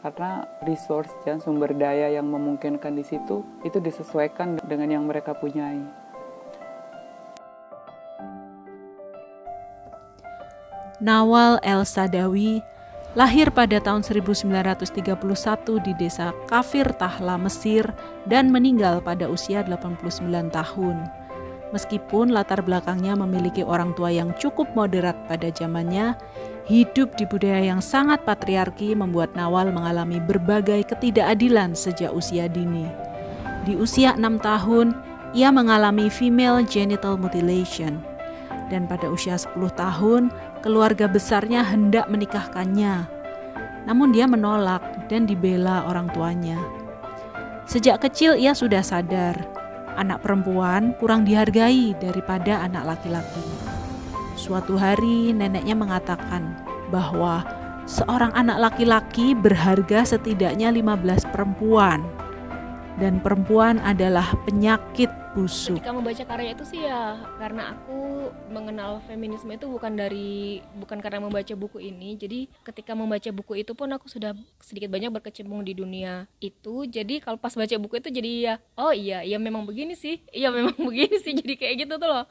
karena 0.00 0.48
resource 0.64 1.12
dan 1.28 1.44
sumber 1.44 1.76
daya 1.76 2.08
yang 2.08 2.24
memungkinkan 2.24 2.96
di 2.96 3.04
situ 3.04 3.44
itu 3.68 3.76
disesuaikan 3.84 4.56
dengan 4.64 4.88
yang 4.88 5.04
mereka 5.04 5.36
punyai. 5.36 5.84
Nawal 11.00 11.60
El 11.64 11.84
Sadawi 11.84 12.60
lahir 13.16 13.48
pada 13.52 13.80
tahun 13.80 14.04
1931 14.04 15.16
di 15.80 15.92
desa 15.96 16.32
Kafir 16.48 16.92
Tahla, 16.96 17.40
Mesir 17.40 17.88
dan 18.28 18.52
meninggal 18.52 19.00
pada 19.00 19.28
usia 19.28 19.64
89 19.64 20.20
tahun. 20.52 21.19
Meskipun 21.70 22.34
latar 22.34 22.66
belakangnya 22.66 23.14
memiliki 23.14 23.62
orang 23.62 23.94
tua 23.94 24.10
yang 24.10 24.34
cukup 24.34 24.66
moderat 24.74 25.14
pada 25.30 25.54
zamannya, 25.54 26.18
hidup 26.66 27.14
di 27.14 27.22
budaya 27.30 27.70
yang 27.70 27.78
sangat 27.78 28.26
patriarki 28.26 28.90
membuat 28.98 29.38
Nawal 29.38 29.70
mengalami 29.70 30.18
berbagai 30.18 30.82
ketidakadilan 30.90 31.78
sejak 31.78 32.10
usia 32.10 32.50
dini. 32.50 32.90
Di 33.62 33.78
usia 33.78 34.18
enam 34.18 34.42
tahun, 34.42 34.98
ia 35.30 35.54
mengalami 35.54 36.10
female 36.10 36.66
genital 36.66 37.14
mutilation. 37.14 38.02
Dan 38.66 38.90
pada 38.90 39.06
usia 39.10 39.38
10 39.38 39.54
tahun, 39.74 40.30
keluarga 40.62 41.06
besarnya 41.06 41.62
hendak 41.62 42.10
menikahkannya. 42.10 43.06
Namun 43.86 44.10
dia 44.10 44.26
menolak 44.26 44.82
dan 45.06 45.26
dibela 45.26 45.86
orang 45.86 46.10
tuanya. 46.10 46.58
Sejak 47.66 48.02
kecil 48.02 48.34
ia 48.34 48.54
sudah 48.54 48.82
sadar, 48.82 49.59
anak 49.96 50.22
perempuan 50.22 50.94
kurang 50.98 51.26
dihargai 51.26 51.96
daripada 51.98 52.62
anak 52.66 52.94
laki-laki. 52.94 53.46
Suatu 54.38 54.78
hari 54.80 55.36
neneknya 55.36 55.76
mengatakan 55.76 56.56
bahwa 56.88 57.44
seorang 57.84 58.32
anak 58.32 58.70
laki-laki 58.70 59.36
berharga 59.36 60.06
setidaknya 60.06 60.72
15 60.72 61.32
perempuan 61.34 62.06
dan 62.96 63.20
perempuan 63.20 63.80
adalah 63.82 64.26
penyakit 64.48 65.08
busuk. 65.32 65.78
Ketika 65.78 65.94
membaca 65.94 66.22
karya 66.26 66.50
itu 66.52 66.64
sih 66.66 66.80
ya 66.82 67.16
karena 67.38 67.74
aku 67.74 68.30
mengenal 68.50 68.98
feminisme 69.06 69.50
itu 69.54 69.66
bukan 69.70 69.94
dari 69.94 70.60
bukan 70.76 70.98
karena 70.98 71.22
membaca 71.22 71.54
buku 71.54 71.78
ini. 71.80 72.18
Jadi 72.18 72.50
ketika 72.66 72.92
membaca 72.92 73.30
buku 73.32 73.62
itu 73.62 73.72
pun 73.72 73.88
aku 73.94 74.10
sudah 74.10 74.34
sedikit 74.60 74.92
banyak 74.92 75.10
berkecimpung 75.14 75.64
di 75.64 75.72
dunia 75.72 76.28
itu. 76.42 76.84
Jadi 76.84 77.22
kalau 77.24 77.38
pas 77.38 77.54
baca 77.54 77.76
buku 77.80 78.02
itu 78.02 78.10
jadi 78.12 78.30
ya 78.42 78.54
oh 78.76 78.92
iya 78.92 79.24
ya 79.24 79.40
memang 79.40 79.64
begini 79.64 79.96
sih. 79.96 80.20
Iya 80.34 80.52
memang 80.52 80.76
begini 80.88 81.16
sih 81.22 81.32
jadi 81.32 81.54
kayak 81.56 81.74
gitu 81.88 81.94
tuh 81.96 82.10
loh. 82.10 82.24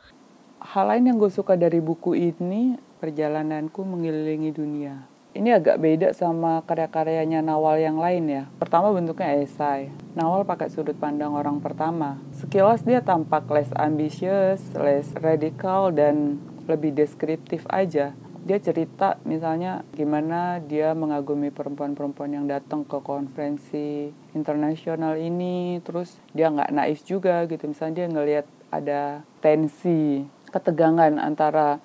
Hal 0.59 0.91
lain 0.91 1.07
yang 1.07 1.17
gue 1.17 1.31
suka 1.31 1.55
dari 1.55 1.79
buku 1.79 2.19
ini 2.19 2.75
perjalananku 2.99 3.79
mengelilingi 3.81 4.51
dunia 4.51 5.08
ini 5.37 5.53
agak 5.53 5.77
beda 5.77 6.09
sama 6.17 6.65
karya-karyanya 6.65 7.45
Nawal 7.45 7.77
yang 7.77 8.01
lain 8.01 8.25
ya. 8.25 8.43
Pertama 8.57 8.89
bentuknya 8.89 9.37
esai. 9.37 9.93
Nawal 10.17 10.41
pakai 10.41 10.73
sudut 10.73 10.97
pandang 10.97 11.37
orang 11.37 11.61
pertama. 11.61 12.17
Sekilas 12.33 12.81
dia 12.81 13.05
tampak 13.05 13.45
less 13.47 13.69
ambitious, 13.77 14.59
less 14.73 15.13
radikal, 15.21 15.93
dan 15.93 16.41
lebih 16.65 16.97
deskriptif 16.97 17.63
aja. 17.69 18.17
Dia 18.41 18.57
cerita 18.57 19.21
misalnya 19.29 19.85
gimana 19.93 20.57
dia 20.65 20.97
mengagumi 20.97 21.53
perempuan-perempuan 21.53 22.33
yang 22.33 22.45
datang 22.49 22.81
ke 22.81 22.97
konferensi 23.05 24.09
internasional 24.33 25.13
ini. 25.21 25.77
Terus 25.85 26.17
dia 26.33 26.49
nggak 26.49 26.73
naif 26.73 27.05
juga 27.05 27.45
gitu. 27.45 27.69
Misalnya 27.69 27.95
dia 28.01 28.07
ngelihat 28.09 28.45
ada 28.73 29.21
tensi, 29.45 30.25
ketegangan 30.49 31.21
antara 31.21 31.77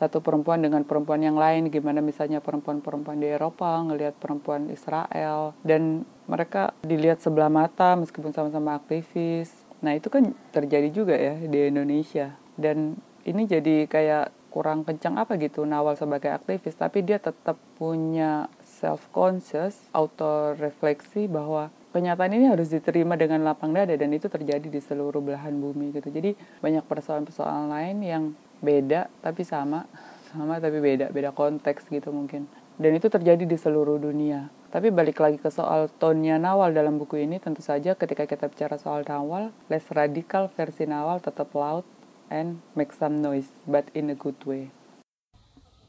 satu 0.00 0.24
perempuan 0.24 0.64
dengan 0.64 0.80
perempuan 0.88 1.20
yang 1.20 1.36
lain. 1.36 1.68
Gimana 1.68 2.00
misalnya 2.00 2.40
perempuan-perempuan 2.40 3.20
di 3.20 3.28
Eropa 3.28 3.84
ngelihat 3.84 4.16
perempuan 4.16 4.72
Israel. 4.72 5.52
Dan 5.60 6.08
mereka 6.24 6.72
dilihat 6.80 7.20
sebelah 7.20 7.52
mata 7.52 8.00
meskipun 8.00 8.32
sama-sama 8.32 8.80
aktivis. 8.80 9.52
Nah 9.84 9.92
itu 9.92 10.08
kan 10.08 10.32
terjadi 10.56 10.88
juga 10.88 11.12
ya 11.20 11.36
di 11.36 11.68
Indonesia. 11.68 12.32
Dan 12.56 12.96
ini 13.28 13.44
jadi 13.44 13.84
kayak 13.84 14.32
kurang 14.50 14.82
kencang 14.82 15.14
apa 15.20 15.36
gitu 15.36 15.68
Nawal 15.68 16.00
sebagai 16.00 16.32
aktivis. 16.32 16.80
Tapi 16.80 17.04
dia 17.04 17.20
tetap 17.20 17.60
punya 17.76 18.48
self 18.64 19.04
conscious 19.12 19.76
auto 19.92 20.56
refleksi 20.56 21.28
bahwa 21.28 21.68
kenyataan 21.92 22.32
ini 22.40 22.48
harus 22.48 22.72
diterima 22.72 23.20
dengan 23.20 23.44
lapang 23.44 23.76
dada. 23.76 23.92
Dan 24.00 24.16
itu 24.16 24.32
terjadi 24.32 24.64
di 24.64 24.80
seluruh 24.80 25.20
belahan 25.20 25.52
bumi 25.60 25.92
gitu. 25.92 26.08
Jadi 26.08 26.32
banyak 26.64 26.88
persoalan-persoalan 26.88 27.68
lain 27.68 27.98
yang 28.00 28.24
beda 28.60 29.08
tapi 29.24 29.42
sama 29.42 29.88
sama 30.30 30.62
tapi 30.62 30.78
beda 30.78 31.10
beda 31.10 31.34
konteks 31.34 31.90
gitu 31.90 32.14
mungkin. 32.14 32.46
Dan 32.80 32.96
itu 32.96 33.12
terjadi 33.12 33.44
di 33.44 33.56
seluruh 33.60 34.00
dunia. 34.00 34.48
Tapi 34.70 34.94
balik 34.94 35.18
lagi 35.18 35.36
ke 35.36 35.50
soal 35.50 35.90
tonnya 35.98 36.38
Nawal 36.38 36.70
dalam 36.70 36.96
buku 36.96 37.26
ini 37.26 37.42
tentu 37.42 37.60
saja 37.60 37.98
ketika 37.98 38.24
kita 38.24 38.46
bicara 38.46 38.78
soal 38.78 39.02
Nawal 39.02 39.50
less 39.66 39.84
radical 39.90 40.46
versi 40.54 40.86
Nawal 40.86 41.18
tetap 41.18 41.50
loud 41.52 41.82
and 42.30 42.62
make 42.78 42.94
some 42.94 43.18
noise 43.18 43.50
but 43.66 43.90
in 43.92 44.08
a 44.08 44.16
good 44.16 44.38
way. 44.46 44.70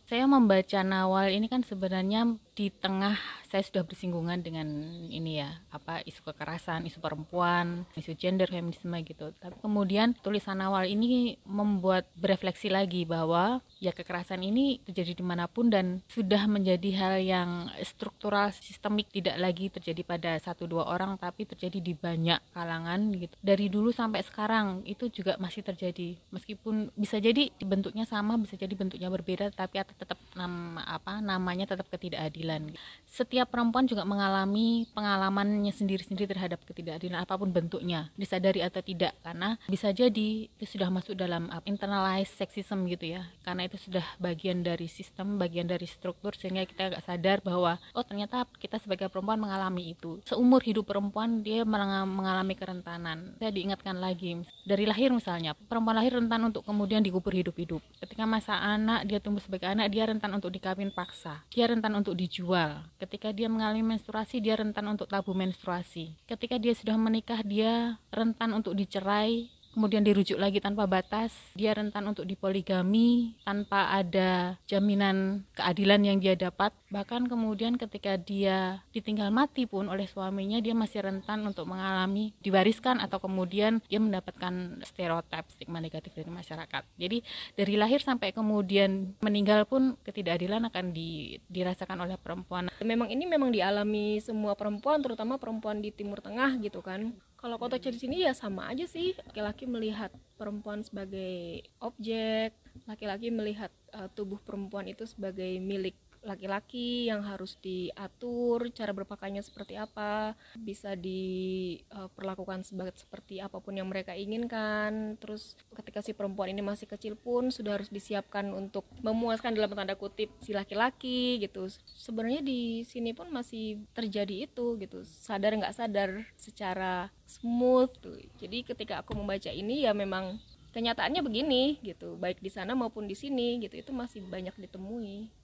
Saya 0.09 0.27
membaca 0.27 0.83
Nawal 0.83 1.31
ini 1.31 1.47
kan 1.47 1.63
sebenarnya 1.63 2.35
di 2.51 2.67
tengah 2.67 3.15
saya 3.47 3.63
sudah 3.67 3.83
bersinggungan 3.83 4.39
dengan 4.43 4.67
ini 5.11 5.43
ya 5.43 5.51
apa 5.71 5.99
isu 6.07 6.23
kekerasan 6.23 6.87
isu 6.87 7.03
perempuan 7.03 7.83
isu 7.99 8.15
gender 8.15 8.47
feminisme 8.47 8.95
gitu. 9.03 9.31
Tapi 9.39 9.59
kemudian 9.59 10.15
tulisan 10.23 10.59
awal 10.63 10.87
ini 10.87 11.35
membuat 11.43 12.07
berefleksi 12.15 12.71
lagi 12.71 13.03
bahwa 13.03 13.59
ya 13.83 13.91
kekerasan 13.91 14.43
ini 14.43 14.79
terjadi 14.87 15.19
di 15.19 15.23
mana 15.23 15.51
pun 15.51 15.67
dan 15.67 15.99
sudah 16.07 16.47
menjadi 16.47 16.89
hal 16.95 17.15
yang 17.19 17.49
struktural 17.83 18.55
sistemik 18.55 19.11
tidak 19.11 19.35
lagi 19.35 19.67
terjadi 19.67 20.01
pada 20.07 20.31
satu 20.39 20.63
dua 20.63 20.87
orang 20.87 21.19
tapi 21.19 21.43
terjadi 21.43 21.79
di 21.83 21.91
banyak 21.91 22.39
kalangan 22.55 23.11
gitu. 23.15 23.35
Dari 23.43 23.67
dulu 23.67 23.91
sampai 23.91 24.23
sekarang 24.23 24.83
itu 24.87 25.11
juga 25.11 25.35
masih 25.39 25.63
terjadi. 25.63 26.15
Meskipun 26.31 26.95
bisa 26.95 27.19
jadi 27.19 27.51
bentuknya 27.63 28.07
sama 28.07 28.39
bisa 28.39 28.55
jadi 28.55 28.71
bentuknya 28.75 29.11
berbeda 29.11 29.51
tapi 29.51 29.83
tetap 29.83 30.19
nama 30.39 30.83
apa 30.87 31.19
namanya 31.19 31.67
tetap 31.67 31.91
ketidakadilan 31.91 32.40
ketidakadilan. 32.41 32.73
Setiap 33.11 33.51
perempuan 33.51 33.83
juga 33.91 34.07
mengalami 34.07 34.87
pengalamannya 34.95 35.75
sendiri-sendiri 35.75 36.31
terhadap 36.31 36.63
ketidakadilan 36.63 37.27
apa 37.27 37.35
pun 37.35 37.51
bentuknya, 37.51 38.07
disadari 38.15 38.63
atau 38.63 38.79
tidak 38.79 39.19
karena 39.19 39.59
bisa 39.67 39.91
jadi 39.91 40.47
itu 40.47 40.63
sudah 40.63 40.87
masuk 40.87 41.19
dalam 41.19 41.51
uh, 41.51 41.59
internalized 41.67 42.39
sexism 42.39 42.87
gitu 42.87 43.19
ya. 43.19 43.27
Karena 43.43 43.67
itu 43.67 43.75
sudah 43.75 44.15
bagian 44.15 44.63
dari 44.63 44.87
sistem, 44.87 45.35
bagian 45.35 45.67
dari 45.67 45.83
struktur 45.91 46.39
sehingga 46.39 46.63
kita 46.63 46.95
agak 46.95 47.03
sadar 47.03 47.43
bahwa 47.43 47.83
oh 47.91 48.03
ternyata 48.07 48.47
kita 48.55 48.79
sebagai 48.79 49.11
perempuan 49.11 49.43
mengalami 49.43 49.91
itu. 49.91 50.23
Seumur 50.23 50.63
hidup 50.63 50.87
perempuan 50.87 51.43
dia 51.43 51.67
mengalami 51.67 52.55
kerentanan. 52.55 53.35
Saya 53.43 53.51
diingatkan 53.51 53.99
lagi 53.99 54.39
dari 54.63 54.87
lahir 54.87 55.11
misalnya, 55.11 55.51
perempuan 55.51 55.99
lahir 55.99 56.15
rentan 56.15 56.47
untuk 56.47 56.63
kemudian 56.63 57.03
dikubur 57.03 57.35
hidup-hidup. 57.35 57.83
Ketika 57.99 58.23
masa 58.23 58.55
anak 58.55 59.03
dia 59.03 59.19
tumbuh 59.19 59.43
sebagai 59.43 59.67
anak 59.67 59.91
dia 59.91 60.07
rentan 60.07 60.31
untuk 60.31 60.47
dikawin 60.47 60.95
paksa. 60.95 61.43
Dia 61.51 61.67
rentan 61.67 61.91
untuk 61.91 62.15
di 62.15 62.30
dijual. 62.31 62.87
Ketika 62.95 63.35
dia 63.35 63.51
mengalami 63.51 63.83
menstruasi, 63.83 64.39
dia 64.39 64.55
rentan 64.55 64.87
untuk 64.87 65.11
tabu 65.11 65.35
menstruasi. 65.35 66.15
Ketika 66.23 66.55
dia 66.55 66.71
sudah 66.71 66.95
menikah, 66.95 67.43
dia 67.43 67.99
rentan 68.07 68.55
untuk 68.55 68.71
dicerai 68.71 69.51
kemudian 69.71 70.03
dirujuk 70.03 70.37
lagi 70.37 70.59
tanpa 70.59 70.85
batas, 70.85 71.31
dia 71.55 71.71
rentan 71.71 72.03
untuk 72.07 72.27
dipoligami 72.27 73.35
tanpa 73.43 73.91
ada 73.91 74.59
jaminan 74.67 75.47
keadilan 75.55 76.01
yang 76.03 76.17
dia 76.19 76.35
dapat. 76.35 76.75
Bahkan 76.91 77.31
kemudian 77.31 77.79
ketika 77.79 78.19
dia 78.19 78.83
ditinggal 78.91 79.31
mati 79.31 79.63
pun 79.63 79.87
oleh 79.87 80.05
suaminya, 80.05 80.59
dia 80.59 80.75
masih 80.75 81.07
rentan 81.07 81.41
untuk 81.47 81.71
mengalami 81.71 82.35
diwariskan 82.43 82.99
atau 82.99 83.23
kemudian 83.23 83.79
dia 83.87 83.99
mendapatkan 84.03 84.83
stereotip 84.83 85.47
stigma 85.51 85.79
negatif 85.79 86.11
dari 86.11 86.27
masyarakat. 86.27 86.83
Jadi 86.99 87.23
dari 87.55 87.73
lahir 87.79 88.03
sampai 88.03 88.35
kemudian 88.35 89.15
meninggal 89.23 89.63
pun 89.63 89.95
ketidakadilan 90.03 90.67
akan 90.67 90.91
di, 90.91 91.39
dirasakan 91.47 92.03
oleh 92.03 92.19
perempuan. 92.19 92.67
Memang 92.83 93.07
ini 93.07 93.23
memang 93.23 93.55
dialami 93.55 94.19
semua 94.19 94.53
perempuan, 94.59 94.99
terutama 94.99 95.39
perempuan 95.39 95.79
di 95.79 95.95
Timur 95.95 96.19
Tengah 96.19 96.59
gitu 96.59 96.83
kan 96.83 97.15
kalau 97.41 97.57
kota 97.57 97.81
di 97.81 97.97
sini 97.97 98.21
ya 98.21 98.37
sama 98.37 98.69
aja 98.69 98.85
sih. 98.85 99.17
Laki-laki 99.25 99.65
melihat 99.65 100.13
perempuan 100.37 100.85
sebagai 100.85 101.65
objek 101.81 102.53
laki-laki 102.87 103.29
melihat 103.29 103.71
uh, 103.91 104.07
tubuh 104.13 104.39
perempuan 104.41 104.87
itu 104.87 105.03
sebagai 105.03 105.59
milik 105.59 105.95
laki-laki 106.21 107.09
yang 107.09 107.25
harus 107.25 107.57
diatur 107.57 108.69
cara 108.69 108.93
berpakaiannya 108.93 109.41
seperti 109.41 109.73
apa 109.73 110.37
bisa 110.53 110.93
diperlakukan 110.93 112.61
sebagai 112.61 112.93
seperti 112.93 113.41
apa 113.41 113.57
pun 113.57 113.73
yang 113.73 113.89
mereka 113.89 114.13
inginkan. 114.13 115.17
Terus 115.17 115.57
ketika 115.73 116.05
si 116.05 116.13
perempuan 116.13 116.53
ini 116.53 116.61
masih 116.61 116.85
kecil 116.85 117.17
pun 117.17 117.49
sudah 117.49 117.81
harus 117.81 117.89
disiapkan 117.89 118.53
untuk 118.53 118.85
memuaskan 119.01 119.57
dalam 119.57 119.73
tanda 119.73 119.97
kutip 119.97 120.29
si 120.45 120.53
laki-laki 120.53 121.41
gitu. 121.41 121.65
Sebenarnya 121.97 122.45
di 122.45 122.85
sini 122.85 123.17
pun 123.17 123.33
masih 123.33 123.81
terjadi 123.97 124.45
itu 124.45 124.77
gitu. 124.77 125.01
Sadar 125.01 125.57
nggak 125.57 125.73
sadar 125.73 126.09
secara 126.37 127.09
smooth 127.25 127.91
tuh. 127.97 128.17
jadi 128.37 128.61
ketika 128.67 129.01
aku 129.01 129.15
membaca 129.15 129.47
ini 129.49 129.87
ya 129.87 129.95
memang 129.95 130.37
kenyataannya 130.71 131.21
begini 131.23 131.81
gitu. 131.83 132.15
Baik 132.15 132.39
di 132.39 132.51
sana 132.51 132.77
maupun 132.77 133.07
di 133.09 133.15
sini 133.15 133.59
gitu. 133.63 133.75
Itu 133.75 133.91
masih 133.91 134.23
banyak 134.23 134.55
ditemui 134.55 135.40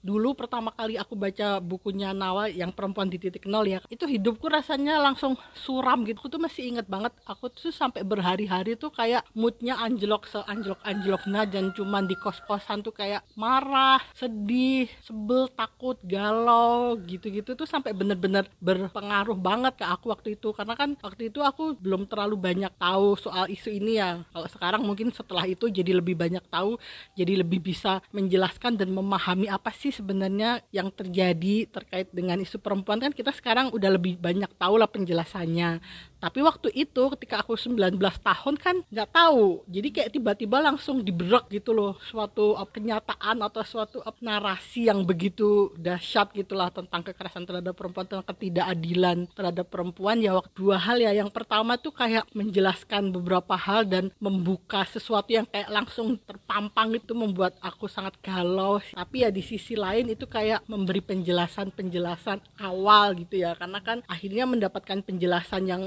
dulu 0.00 0.32
pertama 0.32 0.72
kali 0.72 0.96
aku 0.96 1.12
baca 1.12 1.60
bukunya 1.60 2.16
Nawa 2.16 2.48
yang 2.48 2.72
perempuan 2.72 3.12
di 3.12 3.20
titik 3.20 3.44
nol 3.44 3.68
ya 3.68 3.78
itu 3.92 4.08
hidupku 4.08 4.48
rasanya 4.48 4.96
langsung 4.96 5.36
suram 5.52 6.02
gitu. 6.08 6.24
Aku 6.24 6.32
tuh 6.32 6.40
masih 6.40 6.72
inget 6.72 6.88
banget 6.88 7.12
aku 7.28 7.52
tuh 7.52 7.72
sampai 7.72 8.00
berhari-hari 8.04 8.76
tuh 8.80 8.88
kayak 8.88 9.24
moodnya 9.36 9.76
anjlok 9.76 10.24
seanjlok 10.24 10.80
anjloknya 10.84 11.44
dan 11.44 11.72
cuman 11.76 12.08
di 12.08 12.16
kos-kosan 12.16 12.80
tuh 12.80 12.96
kayak 12.96 13.24
marah 13.36 14.00
sedih 14.16 14.88
sebel 15.04 15.52
takut 15.52 16.00
galau 16.04 16.96
gitu-gitu 17.04 17.52
tuh 17.52 17.68
sampai 17.68 17.92
bener-bener 17.92 18.48
berpengaruh 18.58 19.36
banget 19.36 19.76
ke 19.80 19.84
aku 19.84 20.12
waktu 20.12 20.40
itu. 20.40 20.56
Karena 20.56 20.74
kan 20.74 20.96
waktu 21.04 21.28
itu 21.28 21.44
aku 21.44 21.76
belum 21.76 22.08
terlalu 22.08 22.40
banyak 22.40 22.72
tahu 22.80 23.20
soal 23.20 23.46
isu 23.52 23.68
ini 23.68 24.00
ya. 24.00 24.24
Kalau 24.32 24.48
sekarang 24.48 24.82
mungkin 24.82 25.12
setelah 25.12 25.44
itu 25.44 25.68
jadi 25.68 25.92
lebih 25.92 26.16
banyak 26.16 26.42
tahu 26.48 26.80
jadi 27.18 27.44
lebih 27.44 27.60
bisa 27.60 28.00
menjelaskan 28.14 28.80
dan 28.80 28.88
memahami 28.90 29.50
apa 29.50 29.68
sih 29.74 29.89
sih 29.90 29.98
sebenarnya 29.98 30.62
yang 30.70 30.94
terjadi 30.94 31.66
terkait 31.66 32.06
dengan 32.14 32.38
isu 32.38 32.62
perempuan? 32.62 33.02
Kan 33.02 33.10
kita 33.10 33.34
sekarang 33.34 33.74
udah 33.74 33.90
lebih 33.98 34.14
banyak 34.22 34.48
tahu 34.54 34.78
lah 34.78 34.86
penjelasannya 34.86 35.82
tapi 36.20 36.44
waktu 36.44 36.68
itu 36.76 37.02
ketika 37.16 37.40
aku 37.40 37.56
19 37.56 37.96
tahun 37.98 38.54
kan 38.60 38.76
nggak 38.92 39.10
tahu. 39.10 39.64
Jadi 39.66 39.88
kayak 39.88 40.10
tiba-tiba 40.12 40.60
langsung 40.60 41.00
diberak 41.00 41.48
gitu 41.48 41.72
loh 41.72 41.96
suatu 42.04 42.54
uh, 42.60 42.68
kenyataan 42.68 43.40
atau 43.40 43.64
suatu 43.64 44.04
uh, 44.04 44.14
narasi 44.20 44.92
yang 44.92 45.02
begitu 45.02 45.72
dahsyat 45.80 46.36
gitulah 46.36 46.68
tentang 46.68 47.00
kekerasan 47.00 47.48
terhadap 47.48 47.72
perempuan 47.72 48.04
tentang 48.04 48.28
ketidakadilan 48.28 49.18
terhadap 49.32 49.66
perempuan. 49.72 50.20
Ya 50.20 50.36
waktu 50.36 50.52
dua 50.52 50.76
hal 50.76 51.00
ya. 51.00 51.16
Yang 51.16 51.32
pertama 51.32 51.80
tuh 51.80 51.96
kayak 51.96 52.28
menjelaskan 52.36 53.16
beberapa 53.16 53.56
hal 53.56 53.88
dan 53.88 54.12
membuka 54.20 54.84
sesuatu 54.84 55.32
yang 55.32 55.48
kayak 55.48 55.72
langsung 55.72 56.20
terpampang 56.28 57.00
itu 57.00 57.16
membuat 57.16 57.56
aku 57.64 57.88
sangat 57.88 58.20
galau. 58.20 58.76
Tapi 58.92 59.24
ya 59.24 59.32
di 59.32 59.40
sisi 59.40 59.72
lain 59.72 60.12
itu 60.12 60.28
kayak 60.28 60.68
memberi 60.68 61.00
penjelasan-penjelasan 61.00 62.60
awal 62.60 63.16
gitu 63.16 63.40
ya. 63.40 63.56
Karena 63.56 63.80
kan 63.80 64.04
akhirnya 64.04 64.44
mendapatkan 64.44 65.00
penjelasan 65.00 65.64
yang 65.64 65.82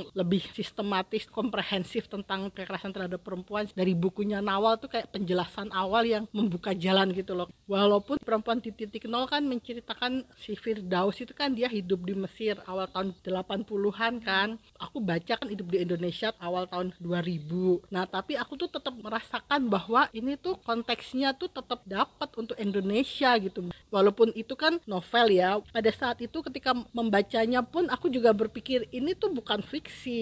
sistematis 0.54 1.28
komprehensif 1.28 2.08
tentang 2.08 2.50
kekerasan 2.54 2.96
terhadap 2.96 3.22
perempuan. 3.24 3.68
Dari 3.74 3.98
bukunya 3.98 4.40
Nawal 4.40 4.80
tuh 4.80 4.92
kayak 4.92 5.12
penjelasan 5.12 5.70
awal 5.76 6.08
yang 6.08 6.24
membuka 6.32 6.72
jalan 6.72 7.12
gitu 7.12 7.36
loh. 7.36 7.48
Walaupun 7.68 8.20
perempuan 8.22 8.60
di 8.64 8.72
titik 8.72 9.08
nol 9.08 9.28
kan 9.28 9.44
menceritakan 9.44 10.28
si 10.38 10.54
Firdaus 10.54 11.20
itu 11.20 11.32
kan 11.32 11.56
dia 11.56 11.68
hidup 11.68 12.04
di 12.06 12.14
Mesir 12.14 12.60
awal 12.70 12.88
tahun 12.92 13.16
80-an 13.24 14.14
kan. 14.22 14.60
Aku 14.80 15.02
baca 15.04 15.40
kan 15.40 15.48
hidup 15.50 15.68
di 15.74 15.84
Indonesia 15.84 16.32
awal 16.40 16.70
tahun 16.70 16.96
2000 17.02 17.90
nah 17.90 18.06
tapi 18.06 18.38
aku 18.38 18.56
tuh 18.60 18.70
tetap 18.70 18.94
merasakan 18.94 19.68
bahwa 19.68 20.08
ini 20.14 20.38
tuh 20.38 20.60
konteksnya 20.62 21.34
tuh 21.34 21.50
tetap 21.50 21.82
dapat 21.88 22.30
untuk 22.38 22.56
Indonesia 22.60 23.36
gitu. 23.42 23.74
Walaupun 23.90 24.34
itu 24.38 24.54
kan 24.54 24.78
novel 24.86 25.34
ya 25.34 25.60
pada 25.74 25.90
saat 25.90 26.22
itu 26.22 26.40
ketika 26.46 26.78
membacanya 26.94 27.66
pun 27.66 27.90
aku 27.90 28.10
juga 28.10 28.32
berpikir 28.32 28.86
ini 28.94 29.18
tuh 29.18 29.34
bukan 29.34 29.62
fiksi 29.66 30.13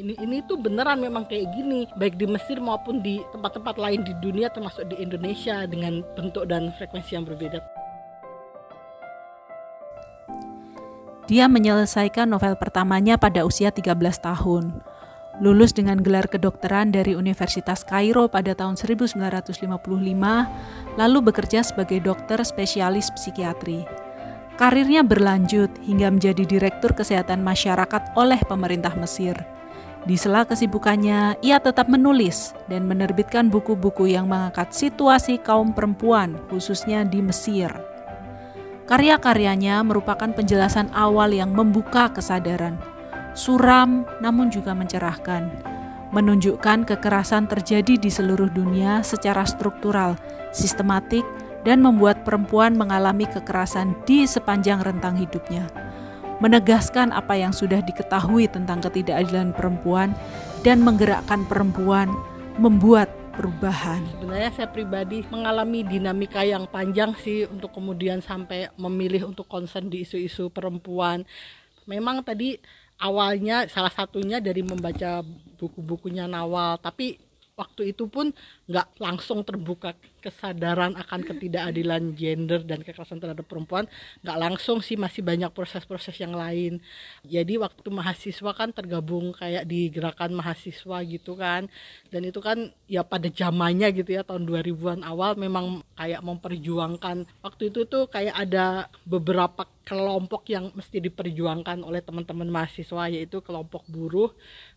ini 0.00 0.14
ini 0.18 0.36
tuh 0.44 0.58
beneran 0.58 1.00
memang 1.00 1.26
kayak 1.26 1.50
gini 1.54 1.88
baik 1.96 2.18
di 2.18 2.26
Mesir 2.26 2.58
maupun 2.58 3.00
di 3.00 3.22
tempat-tempat 3.34 3.76
lain 3.76 4.02
di 4.02 4.14
dunia 4.20 4.48
termasuk 4.50 4.88
di 4.90 4.96
Indonesia 5.00 5.64
dengan 5.66 6.02
bentuk 6.14 6.46
dan 6.50 6.70
frekuensi 6.76 7.14
yang 7.14 7.26
berbeda. 7.26 7.60
Dia 11.30 11.46
menyelesaikan 11.46 12.26
novel 12.26 12.58
pertamanya 12.58 13.14
pada 13.14 13.46
usia 13.46 13.70
13 13.70 13.94
tahun. 14.18 14.82
Lulus 15.38 15.70
dengan 15.72 16.02
gelar 16.02 16.26
kedokteran 16.26 16.90
dari 16.90 17.14
Universitas 17.14 17.86
Kairo 17.86 18.26
pada 18.26 18.52
tahun 18.52 18.74
1955, 18.74 19.38
lalu 20.98 21.18
bekerja 21.22 21.62
sebagai 21.62 22.02
dokter 22.02 22.42
spesialis 22.42 23.14
psikiatri. 23.14 24.09
Karirnya 24.60 25.00
berlanjut 25.00 25.72
hingga 25.88 26.12
menjadi 26.12 26.44
Direktur 26.44 26.92
Kesehatan 26.92 27.40
Masyarakat 27.40 28.12
oleh 28.12 28.36
pemerintah 28.44 28.92
Mesir. 28.92 29.32
Di 30.04 30.20
sela 30.20 30.44
kesibukannya, 30.44 31.40
ia 31.40 31.56
tetap 31.64 31.88
menulis 31.88 32.52
dan 32.68 32.84
menerbitkan 32.84 33.48
buku-buku 33.48 34.12
yang 34.12 34.28
mengangkat 34.28 34.68
situasi 34.76 35.40
kaum 35.40 35.72
perempuan, 35.72 36.36
khususnya 36.52 37.08
di 37.08 37.24
Mesir. 37.24 37.72
Karya-karyanya 38.84 39.80
merupakan 39.80 40.28
penjelasan 40.28 40.92
awal 40.92 41.32
yang 41.32 41.56
membuka 41.56 42.12
kesadaran, 42.12 42.76
suram 43.32 44.04
namun 44.20 44.52
juga 44.52 44.76
mencerahkan, 44.76 45.48
menunjukkan 46.12 46.84
kekerasan 46.84 47.48
terjadi 47.48 47.96
di 47.96 48.12
seluruh 48.12 48.52
dunia 48.52 49.00
secara 49.00 49.48
struktural, 49.48 50.20
sistematik, 50.52 51.24
dan 51.64 51.84
membuat 51.84 52.24
perempuan 52.24 52.76
mengalami 52.76 53.28
kekerasan 53.28 53.92
di 54.08 54.24
sepanjang 54.24 54.80
rentang 54.80 55.16
hidupnya. 55.20 55.68
Menegaskan 56.40 57.12
apa 57.12 57.36
yang 57.36 57.52
sudah 57.52 57.84
diketahui 57.84 58.48
tentang 58.48 58.80
ketidakadilan 58.80 59.52
perempuan 59.52 60.16
dan 60.64 60.80
menggerakkan 60.80 61.44
perempuan 61.44 62.08
membuat 62.56 63.12
perubahan. 63.36 64.04
Sebenarnya 64.20 64.52
saya 64.52 64.68
pribadi 64.68 65.24
mengalami 65.28 65.80
dinamika 65.84 66.44
yang 66.44 66.68
panjang 66.68 67.16
sih 67.20 67.48
untuk 67.48 67.72
kemudian 67.72 68.20
sampai 68.20 68.68
memilih 68.76 69.32
untuk 69.32 69.48
concern 69.48 69.88
di 69.88 70.04
isu-isu 70.04 70.52
perempuan. 70.52 71.24
Memang 71.88 72.20
tadi 72.20 72.60
awalnya 73.00 73.64
salah 73.68 73.92
satunya 73.92 74.44
dari 74.44 74.60
membaca 74.60 75.24
buku-bukunya 75.56 76.28
Nawal, 76.28 76.76
tapi 76.80 77.16
waktu 77.56 77.96
itu 77.96 78.08
pun 78.08 78.32
nggak 78.70 79.02
langsung 79.02 79.42
terbuka 79.42 79.98
kesadaran 80.22 80.94
akan 80.94 81.26
ketidakadilan 81.26 82.14
gender 82.14 82.62
dan 82.62 82.86
kekerasan 82.86 83.18
terhadap 83.18 83.42
perempuan 83.48 83.90
nggak 84.22 84.38
langsung 84.38 84.78
sih 84.78 84.94
masih 84.94 85.26
banyak 85.26 85.50
proses-proses 85.50 86.14
yang 86.22 86.36
lain. 86.36 86.78
Jadi 87.26 87.58
waktu 87.58 87.88
mahasiswa 87.90 88.52
kan 88.54 88.70
tergabung 88.70 89.34
kayak 89.34 89.66
di 89.66 89.90
gerakan 89.90 90.38
mahasiswa 90.38 91.02
gitu 91.02 91.34
kan. 91.34 91.66
Dan 92.14 92.30
itu 92.30 92.38
kan 92.38 92.70
ya 92.86 93.02
pada 93.02 93.26
zamannya 93.26 93.90
gitu 93.90 94.14
ya 94.14 94.22
tahun 94.22 94.46
2000-an 94.46 95.02
awal 95.02 95.34
memang 95.34 95.82
kayak 95.98 96.22
memperjuangkan. 96.22 97.26
Waktu 97.42 97.74
itu 97.74 97.90
tuh 97.90 98.06
kayak 98.06 98.36
ada 98.38 98.86
beberapa 99.02 99.66
kelompok 99.82 100.46
yang 100.52 100.70
mesti 100.78 101.02
diperjuangkan 101.02 101.82
oleh 101.82 102.04
teman-teman 102.04 102.46
mahasiswa 102.46 103.10
yaitu 103.10 103.42
kelompok 103.42 103.82
buruh 103.90 104.30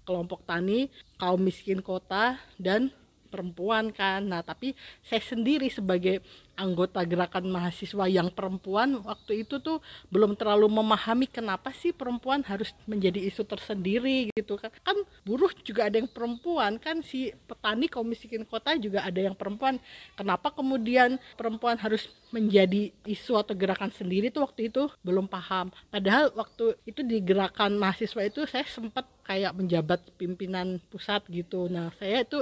kelompok 0.04 0.44
tani, 0.44 0.92
kaum 1.16 1.40
miskin 1.40 1.80
kota, 1.80 2.36
dan 2.60 2.92
perempuan 3.34 3.90
kan. 3.90 4.22
Nah, 4.22 4.46
tapi 4.46 4.78
saya 5.02 5.26
sendiri 5.26 5.74
sebagai 5.74 6.22
anggota 6.54 7.02
gerakan 7.04 7.50
mahasiswa 7.50 8.06
yang 8.06 8.30
perempuan 8.30 9.02
waktu 9.02 9.46
itu 9.46 9.58
tuh 9.58 9.82
belum 10.14 10.38
terlalu 10.38 10.70
memahami 10.70 11.26
kenapa 11.26 11.74
sih 11.74 11.90
perempuan 11.90 12.46
harus 12.46 12.72
menjadi 12.86 13.18
isu 13.26 13.44
tersendiri 13.46 14.30
gitu 14.38 14.58
kan. 14.62 14.70
Kan 14.86 15.02
buruh 15.26 15.50
juga 15.66 15.90
ada 15.90 15.98
yang 15.98 16.10
perempuan 16.10 16.78
kan 16.78 17.02
si 17.02 17.34
petani 17.50 17.90
kaum 17.90 18.06
miskin 18.06 18.46
kota 18.46 18.78
juga 18.78 19.02
ada 19.02 19.18
yang 19.18 19.34
perempuan. 19.34 19.82
Kenapa 20.14 20.54
kemudian 20.54 21.18
perempuan 21.34 21.76
harus 21.82 22.10
menjadi 22.30 22.90
isu 23.06 23.38
atau 23.38 23.54
gerakan 23.54 23.94
sendiri 23.94 24.30
tuh 24.30 24.46
waktu 24.46 24.70
itu 24.70 24.90
belum 25.06 25.30
paham. 25.30 25.70
Padahal 25.90 26.34
waktu 26.34 26.78
itu 26.86 27.02
di 27.06 27.22
gerakan 27.22 27.78
mahasiswa 27.78 28.22
itu 28.26 28.46
saya 28.50 28.66
sempat 28.70 29.06
kayak 29.26 29.54
menjabat 29.58 30.02
pimpinan 30.18 30.82
pusat 30.90 31.24
gitu. 31.30 31.70
Nah, 31.70 31.94
saya 31.98 32.26
itu 32.26 32.42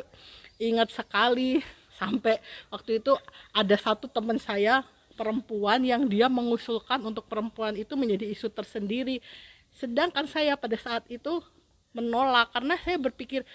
ingat 0.57 0.91
sekali 0.91 1.59
sampai 2.01 2.41
waktu 2.73 2.97
itu 2.97 3.13
ada 3.53 3.77
satu 3.77 4.09
teman 4.09 4.41
saya 4.41 4.81
perempuan 5.13 5.85
yang 5.85 6.09
dia 6.09 6.25
mengusulkan 6.25 6.97
untuk 7.05 7.29
perempuan 7.29 7.77
itu 7.77 7.93
menjadi 7.93 8.25
isu 8.33 8.49
tersendiri. 8.49 9.21
Sedangkan 9.77 10.25
saya 10.25 10.57
pada 10.57 10.73
saat 10.81 11.05
itu 11.13 11.45
menolak 11.93 12.49
karena 12.57 12.73
saya 12.81 12.97
berpikir 12.97 13.45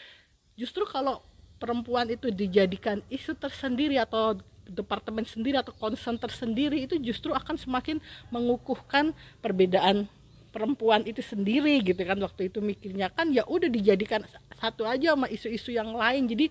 justru 0.54 0.87
kalau 0.87 1.26
perempuan 1.59 2.06
itu 2.06 2.30
dijadikan 2.30 3.02
isu 3.11 3.35
tersendiri 3.35 3.98
atau 3.98 4.38
departemen 4.66 5.26
sendiri 5.26 5.59
atau 5.59 5.74
concern 5.74 6.18
tersendiri 6.18 6.87
itu 6.87 6.98
justru 7.02 7.35
akan 7.35 7.59
semakin 7.59 7.98
mengukuhkan 8.30 9.14
perbedaan 9.42 10.06
perempuan 10.50 11.04
itu 11.04 11.20
sendiri 11.20 11.85
gitu 11.85 12.00
kan 12.00 12.16
waktu 12.16 12.48
itu 12.48 12.64
mikirnya. 12.64 13.12
Kan 13.12 13.35
ya 13.35 13.44
udah 13.44 13.68
dijadikan 13.68 14.24
satu 14.56 14.88
aja 14.88 15.12
sama 15.12 15.28
isu-isu 15.28 15.70
yang 15.74 15.92
lain. 15.92 16.24
Jadi 16.24 16.48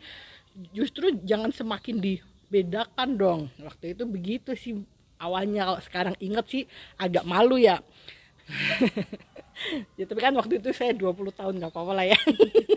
justru 0.71 1.11
jangan 1.23 1.51
semakin 1.51 1.99
dibedakan 1.99 3.09
dong. 3.19 3.41
Waktu 3.59 3.95
itu 3.97 4.03
begitu 4.07 4.51
sih 4.55 4.73
awalnya 5.19 5.67
kalau 5.71 5.81
sekarang 5.83 6.15
inget 6.23 6.45
sih 6.47 6.63
agak 6.99 7.27
malu 7.27 7.59
ya. 7.59 7.79
Ya 9.95 10.03
tapi 10.03 10.19
kan 10.19 10.35
waktu 10.35 10.59
itu 10.59 10.75
saya 10.75 10.91
20 10.91 11.31
tahun 11.31 11.53
nggak 11.63 11.71
apa-apa 11.71 11.93
lah 11.95 12.05
ya. 12.11 12.19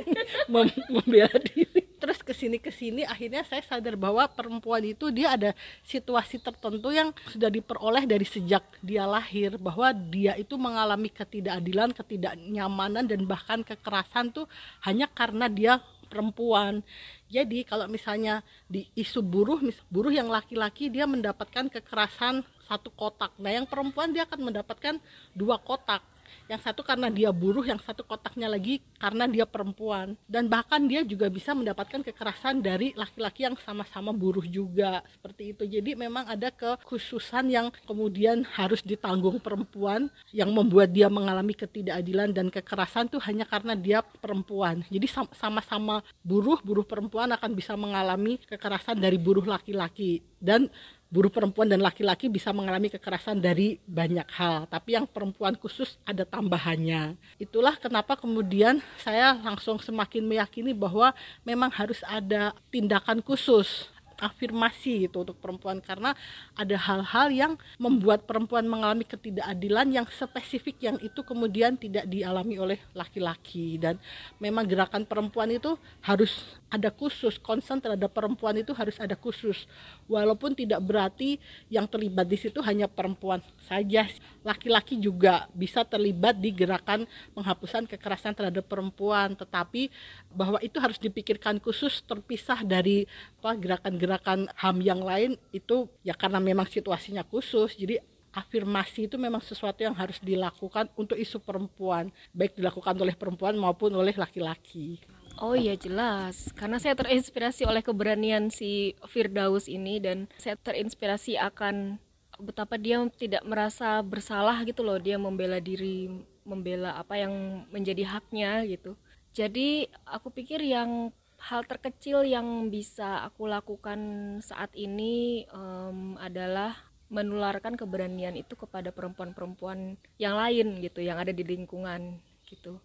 Mem 0.53 0.71
membela 0.87 1.35
diri. 1.43 1.83
Terus 1.99 2.23
ke 2.23 2.31
sini 2.31 2.63
ke 2.63 2.71
sini 2.71 3.03
akhirnya 3.03 3.43
saya 3.43 3.67
sadar 3.67 3.99
bahwa 3.99 4.23
perempuan 4.31 4.87
itu 4.87 5.11
dia 5.11 5.35
ada 5.35 5.51
situasi 5.83 6.39
tertentu 6.39 6.95
yang 6.95 7.11
sudah 7.27 7.51
diperoleh 7.51 8.07
dari 8.07 8.23
sejak 8.23 8.63
dia 8.79 9.03
lahir 9.11 9.59
bahwa 9.59 9.91
dia 9.91 10.39
itu 10.39 10.55
mengalami 10.55 11.11
ketidakadilan 11.11 11.91
ketidaknyamanan 11.91 13.11
dan 13.11 13.27
bahkan 13.27 13.67
kekerasan 13.67 14.31
tuh 14.31 14.47
hanya 14.87 15.11
karena 15.11 15.51
dia 15.51 15.83
perempuan. 16.09 16.81
Jadi 17.29 17.63
kalau 17.63 17.87
misalnya 17.87 18.41
di 18.65 18.89
isu 18.97 19.21
buruh, 19.21 19.61
buruh 19.93 20.11
yang 20.11 20.33
laki-laki 20.33 20.89
dia 20.89 21.05
mendapatkan 21.05 21.69
kekerasan 21.69 22.43
satu 22.67 22.89
kotak. 22.93 23.37
Nah, 23.41 23.53
yang 23.53 23.69
perempuan 23.69 24.13
dia 24.13 24.25
akan 24.25 24.53
mendapatkan 24.53 24.97
dua 25.37 25.61
kotak 25.61 26.01
yang 26.49 26.61
satu 26.61 26.81
karena 26.81 27.09
dia 27.13 27.31
buruh, 27.35 27.65
yang 27.65 27.81
satu 27.81 28.05
kotaknya 28.05 28.49
lagi 28.49 28.81
karena 28.97 29.29
dia 29.29 29.45
perempuan. 29.45 30.17
Dan 30.25 30.49
bahkan 30.49 30.85
dia 30.85 31.05
juga 31.05 31.29
bisa 31.29 31.53
mendapatkan 31.53 32.01
kekerasan 32.05 32.61
dari 32.65 32.97
laki-laki 32.97 33.45
yang 33.45 33.57
sama-sama 33.61 34.11
buruh 34.11 34.45
juga 34.45 35.05
seperti 35.13 35.57
itu. 35.57 35.65
Jadi 35.69 35.95
memang 35.95 36.27
ada 36.29 36.49
kekhususan 36.49 37.53
yang 37.53 37.67
kemudian 37.85 38.43
harus 38.57 38.81
ditanggung 38.81 39.39
perempuan 39.39 40.09
yang 40.33 40.51
membuat 40.53 40.91
dia 40.91 41.07
mengalami 41.13 41.53
ketidakadilan 41.53 42.33
dan 42.33 42.47
kekerasan 42.49 43.09
tuh 43.09 43.21
hanya 43.25 43.45
karena 43.45 43.77
dia 43.77 44.01
perempuan. 44.03 44.83
Jadi 44.89 45.07
sama-sama 45.37 46.01
buruh, 46.25 46.61
buruh 46.65 46.85
perempuan 46.85 47.31
akan 47.35 47.51
bisa 47.53 47.77
mengalami 47.77 48.41
kekerasan 48.49 48.99
dari 48.99 49.17
buruh 49.21 49.45
laki-laki 49.45 50.23
dan 50.39 50.71
buruh 51.09 51.33
perempuan 51.33 51.69
dan 51.69 51.81
laki-laki 51.81 52.29
bisa 52.29 52.53
mengalami 52.53 52.93
kekerasan 52.93 53.41
dari 53.41 53.81
banyak 53.89 54.29
hal, 54.29 54.69
tapi 54.69 54.95
yang 54.97 55.09
perempuan 55.09 55.57
khusus 55.57 55.97
ada 56.05 56.29
tambahannya. 56.29 57.17
Itulah 57.41 57.81
kenapa 57.81 58.15
kemudian 58.21 58.85
saya 59.01 59.33
langsung 59.41 59.81
semakin 59.81 60.29
meyakini 60.29 60.77
bahwa 60.77 61.17
memang 61.49 61.73
harus 61.73 62.05
ada 62.05 62.53
tindakan 62.69 63.25
khusus 63.25 63.89
afirmasi 64.19 65.07
gitu 65.07 65.23
untuk 65.23 65.39
perempuan 65.39 65.79
karena 65.79 66.13
ada 66.59 66.77
hal-hal 66.77 67.31
yang 67.31 67.53
membuat 67.79 68.27
perempuan 68.27 68.67
mengalami 68.67 69.07
ketidakadilan 69.07 69.89
yang 69.95 70.07
spesifik 70.11 70.77
yang 70.83 70.97
itu 70.99 71.23
kemudian 71.23 71.79
tidak 71.79 72.05
dialami 72.11 72.59
oleh 72.59 72.79
laki-laki. 72.93 73.79
Dan 73.79 73.97
memang 74.43 74.67
gerakan 74.67 75.07
perempuan 75.07 75.55
itu 75.55 75.79
harus 76.03 76.59
ada 76.69 76.93
khusus 76.93 77.41
concern 77.41 77.81
terhadap 77.81 78.13
perempuan 78.13 78.59
itu 78.59 78.75
harus 78.75 78.99
ada 78.99 79.15
khusus. 79.15 79.65
Walaupun 80.11 80.53
tidak 80.53 80.83
berarti 80.85 81.39
yang 81.73 81.87
terlibat 81.89 82.27
di 82.29 82.37
situ 82.37 82.59
hanya 82.61 82.91
perempuan 82.91 83.41
saja. 83.65 84.05
Laki-laki 84.43 84.99
juga 84.99 85.47
bisa 85.55 85.87
terlibat 85.87 86.37
di 86.37 86.51
gerakan 86.53 87.07
penghapusan 87.33 87.87
kekerasan 87.87 88.35
terhadap 88.35 88.67
perempuan 88.67 89.39
tetapi 89.39 89.89
bahwa 90.33 90.61
itu 90.61 90.77
harus 90.79 91.01
dipikirkan 91.01 91.59
khusus 91.59 92.05
terpisah 92.05 92.61
dari 92.63 93.09
apa 93.41 93.57
gerakan-gerakan 93.57 94.49
HAM 94.55 94.79
yang 94.85 95.01
lain 95.01 95.41
itu 95.51 95.89
ya 96.05 96.13
karena 96.13 96.39
memang 96.39 96.69
situasinya 96.69 97.25
khusus. 97.25 97.75
Jadi 97.75 97.99
afirmasi 98.33 99.09
itu 99.09 99.17
memang 99.17 99.41
sesuatu 99.41 99.81
yang 99.81 99.97
harus 99.97 100.21
dilakukan 100.21 100.93
untuk 100.95 101.17
isu 101.17 101.41
perempuan 101.41 102.13
baik 102.37 102.55
dilakukan 102.61 102.95
oleh 103.01 103.17
perempuan 103.17 103.57
maupun 103.57 103.91
oleh 103.97 104.13
laki-laki. 104.15 105.01
Oh 105.39 105.55
iya 105.55 105.79
jelas, 105.79 106.51
karena 106.59 106.83
saya 106.83 106.99
terinspirasi 106.99 107.63
oleh 107.63 107.79
keberanian 107.79 108.51
si 108.51 108.99
Firdaus 109.07 109.71
ini 109.71 110.03
dan 110.03 110.27
saya 110.35 110.59
terinspirasi 110.59 111.39
akan 111.39 112.03
betapa 112.43 112.75
dia 112.75 112.99
tidak 113.15 113.47
merasa 113.47 114.03
bersalah 114.03 114.67
gitu 114.67 114.83
loh, 114.83 114.99
dia 114.99 115.15
membela 115.15 115.63
diri, 115.63 116.11
membela 116.43 116.99
apa 116.99 117.23
yang 117.23 117.63
menjadi 117.71 118.19
haknya 118.19 118.67
gitu. 118.67 118.99
Jadi 119.33 119.87
aku 120.09 120.33
pikir 120.33 120.63
yang 120.65 121.13
hal 121.39 121.63
terkecil 121.65 122.27
yang 122.27 122.67
bisa 122.69 123.23
aku 123.23 123.47
lakukan 123.47 123.99
saat 124.43 124.75
ini 124.75 125.47
um, 125.55 126.19
adalah 126.19 126.75
menularkan 127.09 127.79
keberanian 127.79 128.37
itu 128.37 128.53
kepada 128.53 128.93
perempuan-perempuan 128.93 129.97
yang 130.21 130.37
lain 130.37 130.83
gitu, 130.85 131.01
yang 131.01 131.17
ada 131.17 131.33
di 131.33 131.41
lingkungan 131.47 132.21
gitu. 132.51 132.77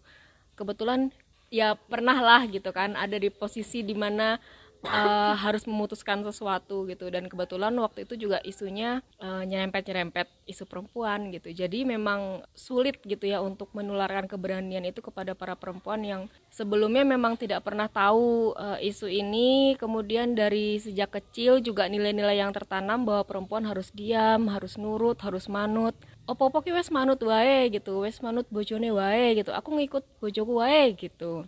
Kebetulan 0.56 1.12
ya 1.52 1.76
pernah 1.76 2.18
lah 2.18 2.42
gitu 2.48 2.72
kan 2.72 2.96
ada 2.96 3.14
di 3.20 3.28
posisi 3.28 3.84
di 3.84 3.92
mana 3.94 4.40
uh, 4.86 5.34
harus 5.34 5.64
memutuskan 5.64 6.22
sesuatu 6.24 6.86
gitu. 6.88 7.08
Dan 7.08 7.28
kebetulan 7.28 7.74
waktu 7.80 8.04
itu 8.08 8.28
juga 8.28 8.38
isunya 8.44 9.00
uh, 9.20 9.42
nyerempet-nyerempet 9.44 10.28
isu 10.44 10.64
perempuan 10.68 11.32
gitu. 11.32 11.50
Jadi 11.50 11.88
memang 11.88 12.44
sulit 12.52 13.00
gitu 13.04 13.24
ya 13.24 13.40
untuk 13.40 13.72
menularkan 13.72 14.28
keberanian 14.28 14.84
itu 14.84 15.00
kepada 15.00 15.32
para 15.32 15.56
perempuan 15.56 16.00
yang 16.04 16.22
sebelumnya 16.52 17.02
memang 17.02 17.36
tidak 17.40 17.64
pernah 17.64 17.88
tahu 17.88 18.52
uh, 18.54 18.78
isu 18.80 19.08
ini. 19.08 19.74
Kemudian 19.80 20.36
dari 20.36 20.78
sejak 20.78 21.16
kecil 21.20 21.64
juga 21.64 21.88
nilai-nilai 21.88 22.40
yang 22.40 22.52
tertanam 22.52 23.02
bahwa 23.08 23.24
perempuan 23.26 23.64
harus 23.66 23.90
diam 23.90 24.48
harus 24.52 24.76
nurut 24.76 25.18
harus 25.24 25.48
manut. 25.48 25.96
Opo-opo 26.24 26.64
wes 26.64 26.88
manut 26.88 27.20
wae 27.20 27.68
gitu 27.68 28.00
wes 28.00 28.24
manut 28.24 28.48
bojone 28.48 28.88
wae 28.92 29.36
gitu. 29.36 29.52
Aku 29.52 29.76
ngikut 29.76 30.04
bojoku 30.20 30.60
wae 30.60 30.96
gitu 30.96 31.44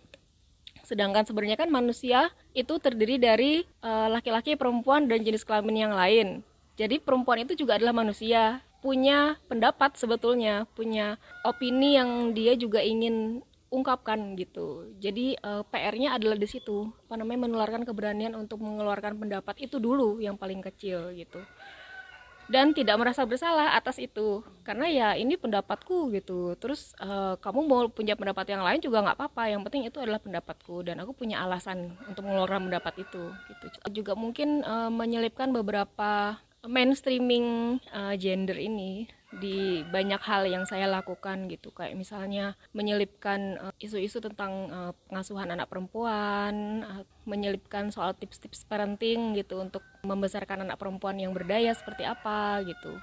sedangkan 0.86 1.26
sebenarnya 1.26 1.58
kan 1.58 1.66
manusia 1.66 2.30
itu 2.54 2.78
terdiri 2.78 3.18
dari 3.18 3.66
eh, 3.66 4.08
laki-laki 4.08 4.54
uh, 4.54 4.58
perempuan 4.58 5.10
dan 5.10 5.26
jenis 5.26 5.42
kelamin 5.42 5.90
yang 5.90 5.94
lain. 5.98 6.46
Jadi 6.78 7.02
perempuan 7.02 7.42
itu 7.42 7.58
juga 7.58 7.74
adalah 7.74 7.92
manusia. 7.92 8.62
Punya 8.78 9.34
pendapat 9.50 9.98
sebetulnya 9.98 10.62
punya 10.78 11.18
opini 11.42 11.98
yang 11.98 12.30
dia 12.30 12.54
juga 12.54 12.78
ingin 12.78 13.42
ungkapkan 13.66 14.38
gitu. 14.38 14.94
Jadi 15.02 15.34
uh, 15.42 15.60
eh, 15.60 15.62
PR-nya 15.66 16.14
adalah 16.14 16.38
di 16.38 16.46
situ, 16.46 16.86
apa 17.10 17.18
namanya 17.18 17.50
menularkan 17.50 17.82
keberanian 17.82 18.38
untuk 18.38 18.62
mengeluarkan 18.62 19.18
pendapat 19.18 19.58
itu 19.58 19.82
dulu 19.82 20.22
yang 20.22 20.38
paling 20.38 20.62
kecil 20.62 21.10
gitu 21.18 21.42
dan 22.46 22.70
tidak 22.70 22.96
merasa 22.98 23.26
bersalah 23.26 23.74
atas 23.74 23.98
itu. 23.98 24.42
Karena 24.62 24.86
ya 24.90 25.08
ini 25.18 25.34
pendapatku 25.34 26.14
gitu. 26.14 26.54
Terus 26.58 26.94
uh, 27.02 27.38
kamu 27.38 27.60
mau 27.66 27.82
punya 27.90 28.14
pendapat 28.14 28.54
yang 28.54 28.62
lain 28.62 28.80
juga 28.82 29.02
nggak 29.02 29.18
apa-apa. 29.18 29.42
Yang 29.50 29.62
penting 29.70 29.82
itu 29.86 29.98
adalah 29.98 30.22
pendapatku 30.22 30.86
dan 30.86 31.02
aku 31.02 31.12
punya 31.14 31.42
alasan 31.42 31.94
untuk 32.06 32.26
mengeluarkan 32.26 32.70
pendapat 32.70 32.94
itu 33.02 33.22
gitu. 33.50 33.66
Juga 34.02 34.12
mungkin 34.14 34.62
uh, 34.62 34.90
menyelipkan 34.90 35.50
beberapa 35.50 36.38
mainstreaming 36.66 37.78
uh, 37.94 38.14
gender 38.18 38.58
ini 38.58 39.06
di 39.36 39.84
banyak 39.86 40.20
hal 40.22 40.48
yang 40.48 40.64
saya 40.64 40.88
lakukan 40.88 41.48
gitu. 41.52 41.70
Kayak 41.72 41.96
misalnya 41.98 42.56
menyelipkan 42.72 43.60
eh, 43.60 43.84
isu-isu 43.84 44.18
tentang 44.18 44.72
uh, 44.72 44.92
pengasuhan 45.08 45.52
anak 45.52 45.68
perempuan 45.68 46.84
uh, 46.84 47.02
menyelipkan 47.28 47.92
soal 47.92 48.16
tips-tips 48.16 48.64
parenting 48.64 49.36
gitu 49.36 49.60
untuk 49.60 49.84
membesarkan 50.00 50.64
anak 50.64 50.80
perempuan 50.80 51.20
yang 51.20 51.36
berdaya 51.36 51.74
seperti 51.76 52.08
apa 52.08 52.64
gitu. 52.64 52.96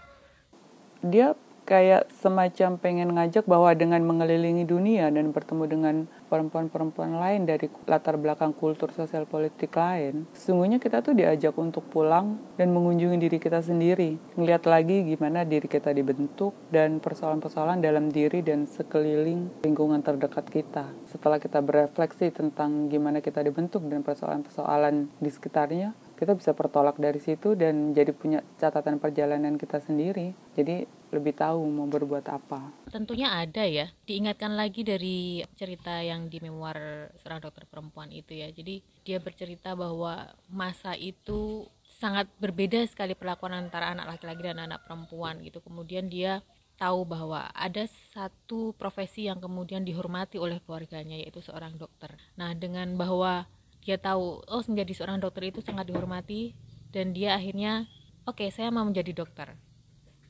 Dia 1.03 1.37
kayak 1.63 2.11
semacam 2.19 2.75
pengen 2.79 3.09
ngajak 3.15 3.47
bahwa 3.47 3.71
dengan 3.75 4.03
mengelilingi 4.03 4.67
dunia 4.67 5.07
dan 5.09 5.31
bertemu 5.31 5.63
dengan 5.67 5.95
perempuan-perempuan 6.27 7.19
lain 7.19 7.47
dari 7.47 7.71
latar 7.87 8.19
belakang 8.19 8.51
kultur 8.51 8.91
sosial 8.91 9.23
politik 9.23 9.71
lain, 9.77 10.27
sesungguhnya 10.35 10.81
kita 10.81 10.99
tuh 10.99 11.15
diajak 11.15 11.55
untuk 11.55 11.87
pulang 11.87 12.41
dan 12.59 12.73
mengunjungi 12.75 13.17
diri 13.21 13.37
kita 13.39 13.63
sendiri, 13.63 14.19
ngeliat 14.35 14.65
lagi 14.67 15.07
gimana 15.07 15.45
diri 15.47 15.69
kita 15.69 15.93
dibentuk 15.95 16.51
dan 16.73 16.99
persoalan-persoalan 16.99 17.79
dalam 17.79 18.11
diri 18.11 18.43
dan 18.43 18.67
sekeliling 18.67 19.63
lingkungan 19.63 20.01
terdekat 20.03 20.49
kita. 20.49 20.91
Setelah 21.07 21.39
kita 21.39 21.63
berefleksi 21.63 22.33
tentang 22.33 22.91
gimana 22.91 23.23
kita 23.23 23.39
dibentuk 23.45 23.85
dan 23.87 24.03
persoalan-persoalan 24.03 25.21
di 25.21 25.29
sekitarnya, 25.29 25.95
kita 26.23 26.39
bisa 26.39 26.55
pertolak 26.55 26.95
dari 26.95 27.19
situ 27.19 27.51
dan 27.59 27.91
jadi 27.91 28.15
punya 28.15 28.39
catatan 28.55 28.95
perjalanan 29.03 29.59
kita 29.59 29.83
sendiri. 29.83 30.31
Jadi 30.55 30.87
lebih 31.11 31.35
tahu 31.35 31.67
mau 31.67 31.83
berbuat 31.83 32.25
apa. 32.31 32.71
Tentunya 32.87 33.35
ada 33.35 33.67
ya. 33.67 33.91
Diingatkan 34.07 34.55
lagi 34.55 34.87
dari 34.87 35.43
cerita 35.59 35.99
yang 35.99 36.31
di 36.31 36.39
memoir 36.39 37.11
seorang 37.19 37.43
dokter 37.43 37.67
perempuan 37.67 38.07
itu 38.15 38.39
ya. 38.39 38.47
Jadi 38.55 38.79
dia 39.03 39.19
bercerita 39.19 39.75
bahwa 39.75 40.31
masa 40.47 40.95
itu 40.95 41.67
sangat 41.99 42.31
berbeda 42.39 42.87
sekali 42.87 43.19
perlakuan 43.19 43.59
antara 43.59 43.91
anak 43.91 44.15
laki-laki 44.15 44.47
dan 44.47 44.63
anak 44.63 44.87
perempuan 44.87 45.43
gitu. 45.43 45.59
Kemudian 45.59 46.07
dia 46.07 46.39
tahu 46.79 47.05
bahwa 47.05 47.51
ada 47.53 47.85
satu 48.15 48.73
profesi 48.79 49.27
yang 49.29 49.37
kemudian 49.37 49.85
dihormati 49.85 50.41
oleh 50.41 50.57
keluarganya 50.63 51.19
yaitu 51.19 51.43
seorang 51.43 51.77
dokter. 51.77 52.15
Nah, 52.39 52.55
dengan 52.57 52.95
bahwa 52.97 53.45
dia 53.83 53.99
tahu 53.99 54.39
oh 54.47 54.63
menjadi 54.71 54.91
seorang 54.95 55.19
dokter 55.19 55.51
itu 55.51 55.59
sangat 55.59 55.91
dihormati. 55.91 56.55
Dan 56.93 57.11
dia 57.11 57.35
akhirnya 57.35 57.89
oke 58.23 58.41
okay, 58.41 58.49
saya 58.49 58.71
mau 58.71 58.87
menjadi 58.87 59.11
dokter. 59.11 59.53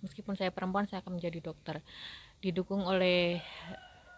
Meskipun 0.02 0.36
saya 0.36 0.52
perempuan 0.52 0.90
saya 0.90 1.06
akan 1.06 1.22
menjadi 1.22 1.40
dokter. 1.54 1.80
Didukung 2.42 2.84
oleh 2.84 3.40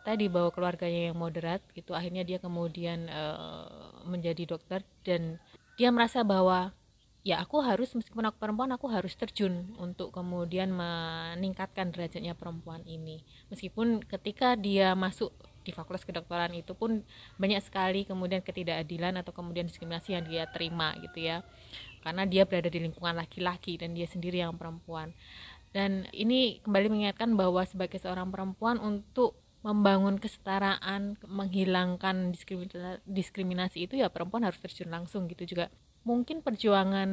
tadi 0.08 0.30
bahwa 0.30 0.54
keluarganya 0.54 1.12
yang 1.12 1.18
moderat 1.18 1.66
gitu 1.74 1.98
akhirnya 1.98 2.22
dia 2.22 2.38
kemudian 2.40 3.12
uh, 3.12 4.02
menjadi 4.08 4.56
dokter. 4.56 4.82
Dan 5.04 5.38
dia 5.76 5.92
merasa 5.92 6.24
bahwa 6.24 6.72
ya 7.26 7.42
aku 7.42 7.58
harus 7.66 7.90
meskipun 7.98 8.30
aku 8.30 8.38
perempuan 8.38 8.70
aku 8.72 8.86
harus 8.86 9.18
terjun 9.18 9.74
untuk 9.82 10.14
kemudian 10.14 10.70
meningkatkan 10.70 11.90
derajatnya 11.90 12.38
perempuan 12.38 12.86
ini. 12.86 13.26
Meskipun 13.50 14.06
ketika 14.06 14.54
dia 14.54 14.94
masuk 14.94 15.34
di 15.66 15.74
fakultas 15.74 16.06
kedokteran 16.06 16.54
itu 16.54 16.78
pun 16.78 17.02
banyak 17.42 17.60
sekali 17.66 18.06
kemudian 18.06 18.46
ketidakadilan 18.46 19.18
atau 19.20 19.34
kemudian 19.34 19.66
diskriminasi 19.66 20.14
yang 20.14 20.24
dia 20.30 20.46
terima 20.46 20.94
gitu 21.02 21.26
ya 21.26 21.42
karena 22.06 22.30
dia 22.30 22.46
berada 22.46 22.70
di 22.70 22.78
lingkungan 22.86 23.18
laki-laki 23.18 23.82
dan 23.82 23.98
dia 23.98 24.06
sendiri 24.06 24.46
yang 24.46 24.54
perempuan 24.54 25.10
dan 25.74 26.08
ini 26.16 26.64
kembali 26.64 26.88
mengingatkan 26.88 27.36
bahwa 27.36 27.66
sebagai 27.68 28.00
seorang 28.00 28.32
perempuan 28.32 28.80
untuk 28.80 29.36
membangun 29.66 30.22
kesetaraan, 30.22 31.18
menghilangkan 31.26 32.38
diskriminasi, 33.10 33.90
itu 33.90 33.98
ya 33.98 34.14
perempuan 34.14 34.46
harus 34.46 34.62
terjun 34.62 34.94
langsung 34.94 35.26
gitu 35.26 35.58
juga. 35.58 35.74
Mungkin 36.06 36.46
perjuangan 36.46 37.10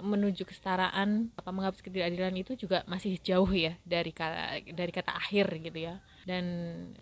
menuju 0.00 0.48
kesetaraan 0.48 1.30
apa 1.36 1.50
menghabis 1.52 1.84
ketidakadilan 1.84 2.32
itu 2.40 2.56
juga 2.56 2.80
masih 2.88 3.20
jauh 3.20 3.52
ya 3.52 3.76
dari 3.84 4.10
kata 4.10 4.64
dari 4.72 4.88
kata 4.90 5.12
akhir 5.12 5.52
gitu 5.60 5.92
ya. 5.92 6.00
Dan 6.24 6.44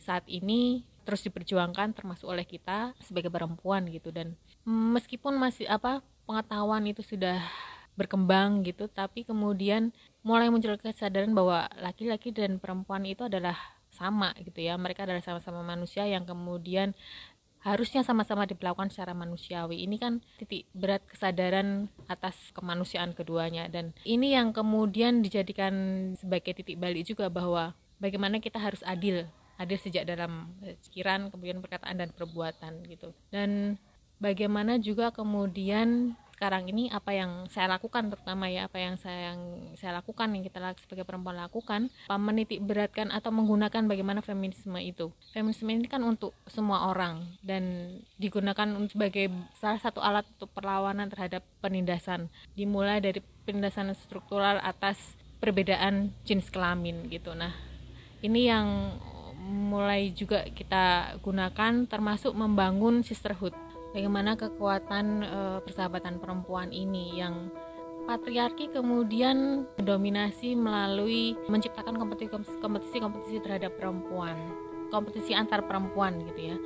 saat 0.03 0.27
ini 0.27 0.83
terus 1.07 1.22
diperjuangkan 1.22 1.94
termasuk 1.94 2.27
oleh 2.27 2.42
kita 2.42 2.98
sebagai 2.98 3.31
perempuan 3.31 3.87
gitu. 3.94 4.11
Dan 4.11 4.35
meskipun 4.66 5.38
masih 5.38 5.70
apa 5.70 6.03
pengetahuan 6.27 6.83
itu 6.90 7.07
sudah 7.07 7.38
berkembang 7.94 8.66
gitu 8.66 8.90
tapi 8.90 9.22
kemudian 9.22 9.94
mulai 10.27 10.50
muncul 10.50 10.74
kesadaran 10.74 11.31
bahwa 11.31 11.70
laki-laki 11.79 12.35
dan 12.35 12.59
perempuan 12.59 13.07
itu 13.07 13.31
adalah 13.31 13.55
sama 13.94 14.35
gitu 14.42 14.59
ya. 14.59 14.74
Mereka 14.74 15.07
adalah 15.07 15.22
sama-sama 15.22 15.62
manusia 15.62 16.03
yang 16.11 16.27
kemudian 16.27 16.90
harusnya 17.64 18.05
sama-sama 18.05 18.44
diperlakukan 18.44 18.92
secara 18.92 19.16
manusiawi. 19.16 19.88
Ini 19.88 19.96
kan 19.96 20.20
titik 20.37 20.68
berat 20.77 21.00
kesadaran 21.09 21.88
atas 22.07 22.37
kemanusiaan 22.53 23.16
keduanya 23.16 23.66
dan 23.72 23.96
ini 24.05 24.37
yang 24.37 24.53
kemudian 24.53 25.24
dijadikan 25.24 25.72
sebagai 26.20 26.53
titik 26.53 26.77
balik 26.77 27.09
juga 27.09 27.33
bahwa 27.33 27.72
bagaimana 27.96 28.37
kita 28.38 28.61
harus 28.61 28.85
adil, 28.85 29.24
adil 29.57 29.81
sejak 29.81 30.05
dalam 30.05 30.53
pikiran, 30.85 31.33
kemudian 31.33 31.64
perkataan 31.64 31.96
dan 32.05 32.12
perbuatan 32.12 32.85
gitu. 32.85 33.16
Dan 33.33 33.81
bagaimana 34.20 34.77
juga 34.77 35.09
kemudian 35.09 36.20
sekarang 36.35 36.66
ini 36.66 36.90
apa 36.90 37.14
yang 37.14 37.47
saya 37.47 37.70
lakukan 37.70 38.11
terutama 38.11 38.51
ya 38.51 38.66
apa 38.66 38.83
yang 38.83 38.99
saya 38.99 39.33
yang 39.33 39.40
saya 39.79 39.94
lakukan 40.03 40.35
yang 40.35 40.42
kita 40.42 40.59
sebagai 40.83 41.07
perempuan 41.07 41.38
lakukan 41.38 41.94
menitik 42.11 42.59
beratkan 42.66 43.14
atau 43.14 43.31
menggunakan 43.31 43.87
bagaimana 43.87 44.18
feminisme 44.18 44.75
itu. 44.83 45.14
Feminisme 45.31 45.70
ini 45.70 45.87
kan 45.87 46.03
untuk 46.03 46.35
semua 46.51 46.90
orang 46.90 47.23
dan 47.47 47.97
digunakan 48.18 48.66
sebagai 48.90 49.31
salah 49.55 49.79
satu 49.79 50.03
alat 50.03 50.27
untuk 50.35 50.51
perlawanan 50.51 51.07
terhadap 51.07 51.47
penindasan. 51.62 52.27
Dimulai 52.59 52.99
dari 52.99 53.23
penindasan 53.47 53.94
struktural 53.94 54.59
atas 54.59 55.14
perbedaan 55.38 56.11
jenis 56.27 56.51
kelamin 56.51 57.07
gitu. 57.14 57.31
Nah 57.38 57.55
ini 58.25 58.51
yang 58.51 58.99
mulai 59.44 60.11
juga 60.16 60.49
kita 60.49 61.16
gunakan 61.20 61.85
termasuk 61.85 62.33
membangun 62.33 63.05
sisterhood 63.05 63.53
bagaimana 63.94 64.35
kekuatan 64.35 65.07
e, 65.22 65.40
persahabatan 65.62 66.18
perempuan 66.18 66.74
ini 66.74 67.22
yang 67.22 67.48
patriarki 68.04 68.68
kemudian 68.74 69.64
mendominasi 69.80 70.59
melalui 70.59 71.38
menciptakan 71.48 71.96
kompetisi-kompetisi 71.96 73.40
terhadap 73.40 73.72
perempuan 73.80 74.37
kompetisi 74.94 75.35
antar 75.35 75.66
perempuan 75.66 76.22
gitu 76.22 76.54
ya. 76.54 76.57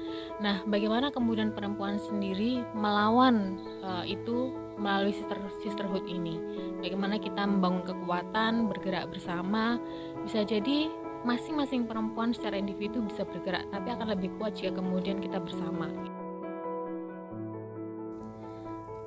Nah, 0.44 0.60
bagaimana 0.68 1.08
kemudian 1.08 1.56
perempuan 1.56 1.96
sendiri 1.96 2.60
melawan 2.76 3.56
uh, 3.80 4.04
itu 4.04 4.52
melalui 4.76 5.16
sister 5.16 5.40
sisterhood 5.64 6.04
ini? 6.04 6.36
Bagaimana 6.84 7.16
kita 7.16 7.48
membangun 7.48 7.88
kekuatan, 7.88 8.68
bergerak 8.68 9.08
bersama? 9.08 9.80
Bisa 10.28 10.44
jadi 10.44 10.92
masing-masing 11.24 11.88
perempuan 11.88 12.36
secara 12.36 12.60
individu 12.60 13.00
bisa 13.00 13.24
bergerak, 13.24 13.64
tapi 13.72 13.88
akan 13.96 14.12
lebih 14.12 14.28
kuat 14.36 14.54
jika 14.60 14.76
kemudian 14.76 15.24
kita 15.24 15.40
bersama. 15.40 15.88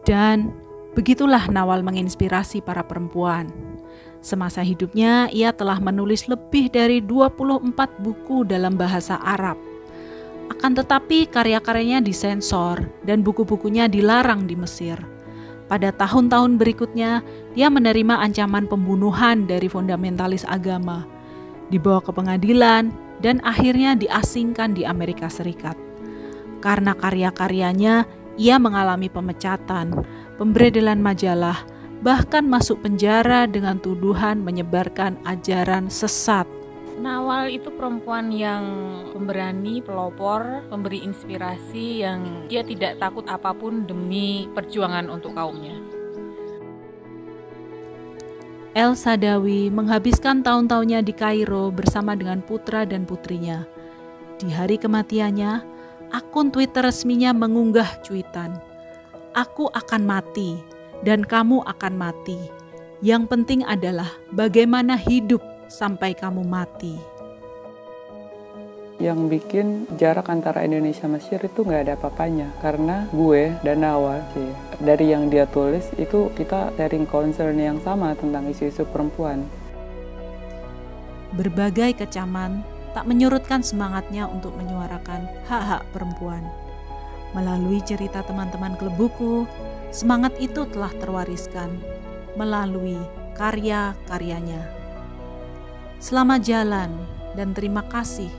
Dan 0.07 0.51
begitulah 0.97 1.47
Nawal 1.47 1.85
menginspirasi 1.85 2.65
para 2.65 2.81
perempuan. 2.83 3.51
Semasa 4.21 4.61
hidupnya, 4.61 5.33
ia 5.33 5.49
telah 5.49 5.81
menulis 5.81 6.29
lebih 6.29 6.69
dari 6.69 7.01
24 7.01 7.73
buku 8.05 8.45
dalam 8.45 8.77
bahasa 8.77 9.17
Arab. 9.17 9.57
Akan 10.53 10.77
tetapi 10.77 11.25
karya-karyanya 11.25 12.05
disensor 12.05 12.85
dan 13.01 13.25
buku-bukunya 13.25 13.89
dilarang 13.89 14.45
di 14.45 14.53
Mesir. 14.53 14.99
Pada 15.65 15.89
tahun-tahun 15.95 16.59
berikutnya, 16.59 17.23
dia 17.55 17.71
menerima 17.71 18.19
ancaman 18.19 18.67
pembunuhan 18.67 19.47
dari 19.47 19.71
fundamentalis 19.71 20.43
agama, 20.43 21.07
dibawa 21.71 22.03
ke 22.03 22.11
pengadilan, 22.11 22.91
dan 23.23 23.39
akhirnya 23.41 23.95
diasingkan 23.95 24.75
di 24.75 24.83
Amerika 24.83 25.31
Serikat. 25.31 25.79
Karena 26.59 26.91
karya-karyanya, 26.93 28.05
ia 28.41 28.57
mengalami 28.57 29.05
pemecatan, 29.05 29.93
pemberedelan 30.41 30.97
majalah, 30.97 31.61
bahkan 32.01 32.41
masuk 32.41 32.81
penjara 32.81 33.45
dengan 33.45 33.77
tuduhan 33.77 34.41
menyebarkan 34.41 35.21
ajaran 35.29 35.93
sesat. 35.93 36.49
Nawal 36.97 37.53
itu 37.53 37.69
perempuan 37.69 38.33
yang 38.33 38.65
pemberani, 39.13 39.85
pelopor, 39.85 40.65
pemberi 40.73 41.05
inspirasi 41.05 42.01
yang 42.01 42.49
dia 42.49 42.65
tidak 42.65 42.97
takut 42.97 43.29
apa 43.29 43.53
pun 43.53 43.85
demi 43.85 44.49
perjuangan 44.57 45.05
untuk 45.13 45.37
kaumnya. 45.37 45.77
El 48.73 48.97
Sadawi 48.97 49.69
menghabiskan 49.69 50.41
tahun-tahunnya 50.41 51.05
di 51.05 51.13
Kairo 51.13 51.69
bersama 51.69 52.17
dengan 52.17 52.41
putra 52.41 52.89
dan 52.89 53.05
putrinya. 53.05 53.67
Di 54.41 54.49
hari 54.49 54.79
kematiannya, 54.81 55.70
akun 56.11 56.51
Twitter 56.51 56.83
resminya 56.83 57.31
mengunggah 57.31 58.03
cuitan, 58.03 58.59
"Aku 59.31 59.71
akan 59.71 60.03
mati 60.03 60.59
dan 61.07 61.23
kamu 61.23 61.63
akan 61.63 61.95
mati. 61.95 62.37
Yang 63.01 63.31
penting 63.31 63.61
adalah 63.65 64.11
bagaimana 64.35 64.99
hidup 64.99 65.41
sampai 65.71 66.11
kamu 66.13 66.43
mati." 66.43 66.99
Yang 69.01 69.19
bikin 69.33 69.67
jarak 69.97 70.29
antara 70.29 70.61
Indonesia 70.61 71.09
Mesir 71.09 71.41
itu 71.41 71.65
nggak 71.65 71.89
ada 71.89 71.93
apa-apanya 71.97 72.53
karena 72.61 73.09
gue 73.09 73.49
dan 73.65 73.81
Nawal 73.81 74.21
sih 74.37 74.45
dari 74.77 75.09
yang 75.09 75.25
dia 75.25 75.49
tulis 75.49 75.89
itu 75.97 76.29
kita 76.37 76.69
sharing 76.77 77.09
concern 77.09 77.57
yang 77.57 77.81
sama 77.81 78.13
tentang 78.13 78.45
isu-isu 78.45 78.85
perempuan. 78.85 79.41
Berbagai 81.33 81.97
kecaman 81.97 82.61
tak 82.91 83.07
menyurutkan 83.07 83.63
semangatnya 83.63 84.27
untuk 84.27 84.55
menyuarakan 84.59 85.27
hak-hak 85.47 85.83
perempuan. 85.95 86.43
Melalui 87.31 87.79
cerita 87.87 88.19
teman-teman 88.27 88.75
klub 88.75 88.95
buku, 88.99 89.47
semangat 89.95 90.35
itu 90.43 90.67
telah 90.67 90.91
terwariskan 90.99 91.71
melalui 92.35 92.99
karya-karyanya. 93.39 94.67
Selamat 96.01 96.43
jalan 96.43 96.91
dan 97.39 97.55
terima 97.55 97.85
kasih 97.87 98.31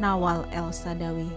Nawal 0.00 0.48
El 0.50 0.74
Sadawi. 0.74 1.30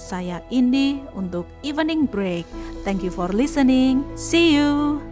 Saya 0.00 0.40
Indi 0.48 1.04
untuk 1.12 1.44
Evening 1.60 2.08
Break. 2.08 2.48
Thank 2.82 3.04
you 3.04 3.12
for 3.12 3.28
listening. 3.28 4.02
See 4.16 4.56
you. 4.56 5.11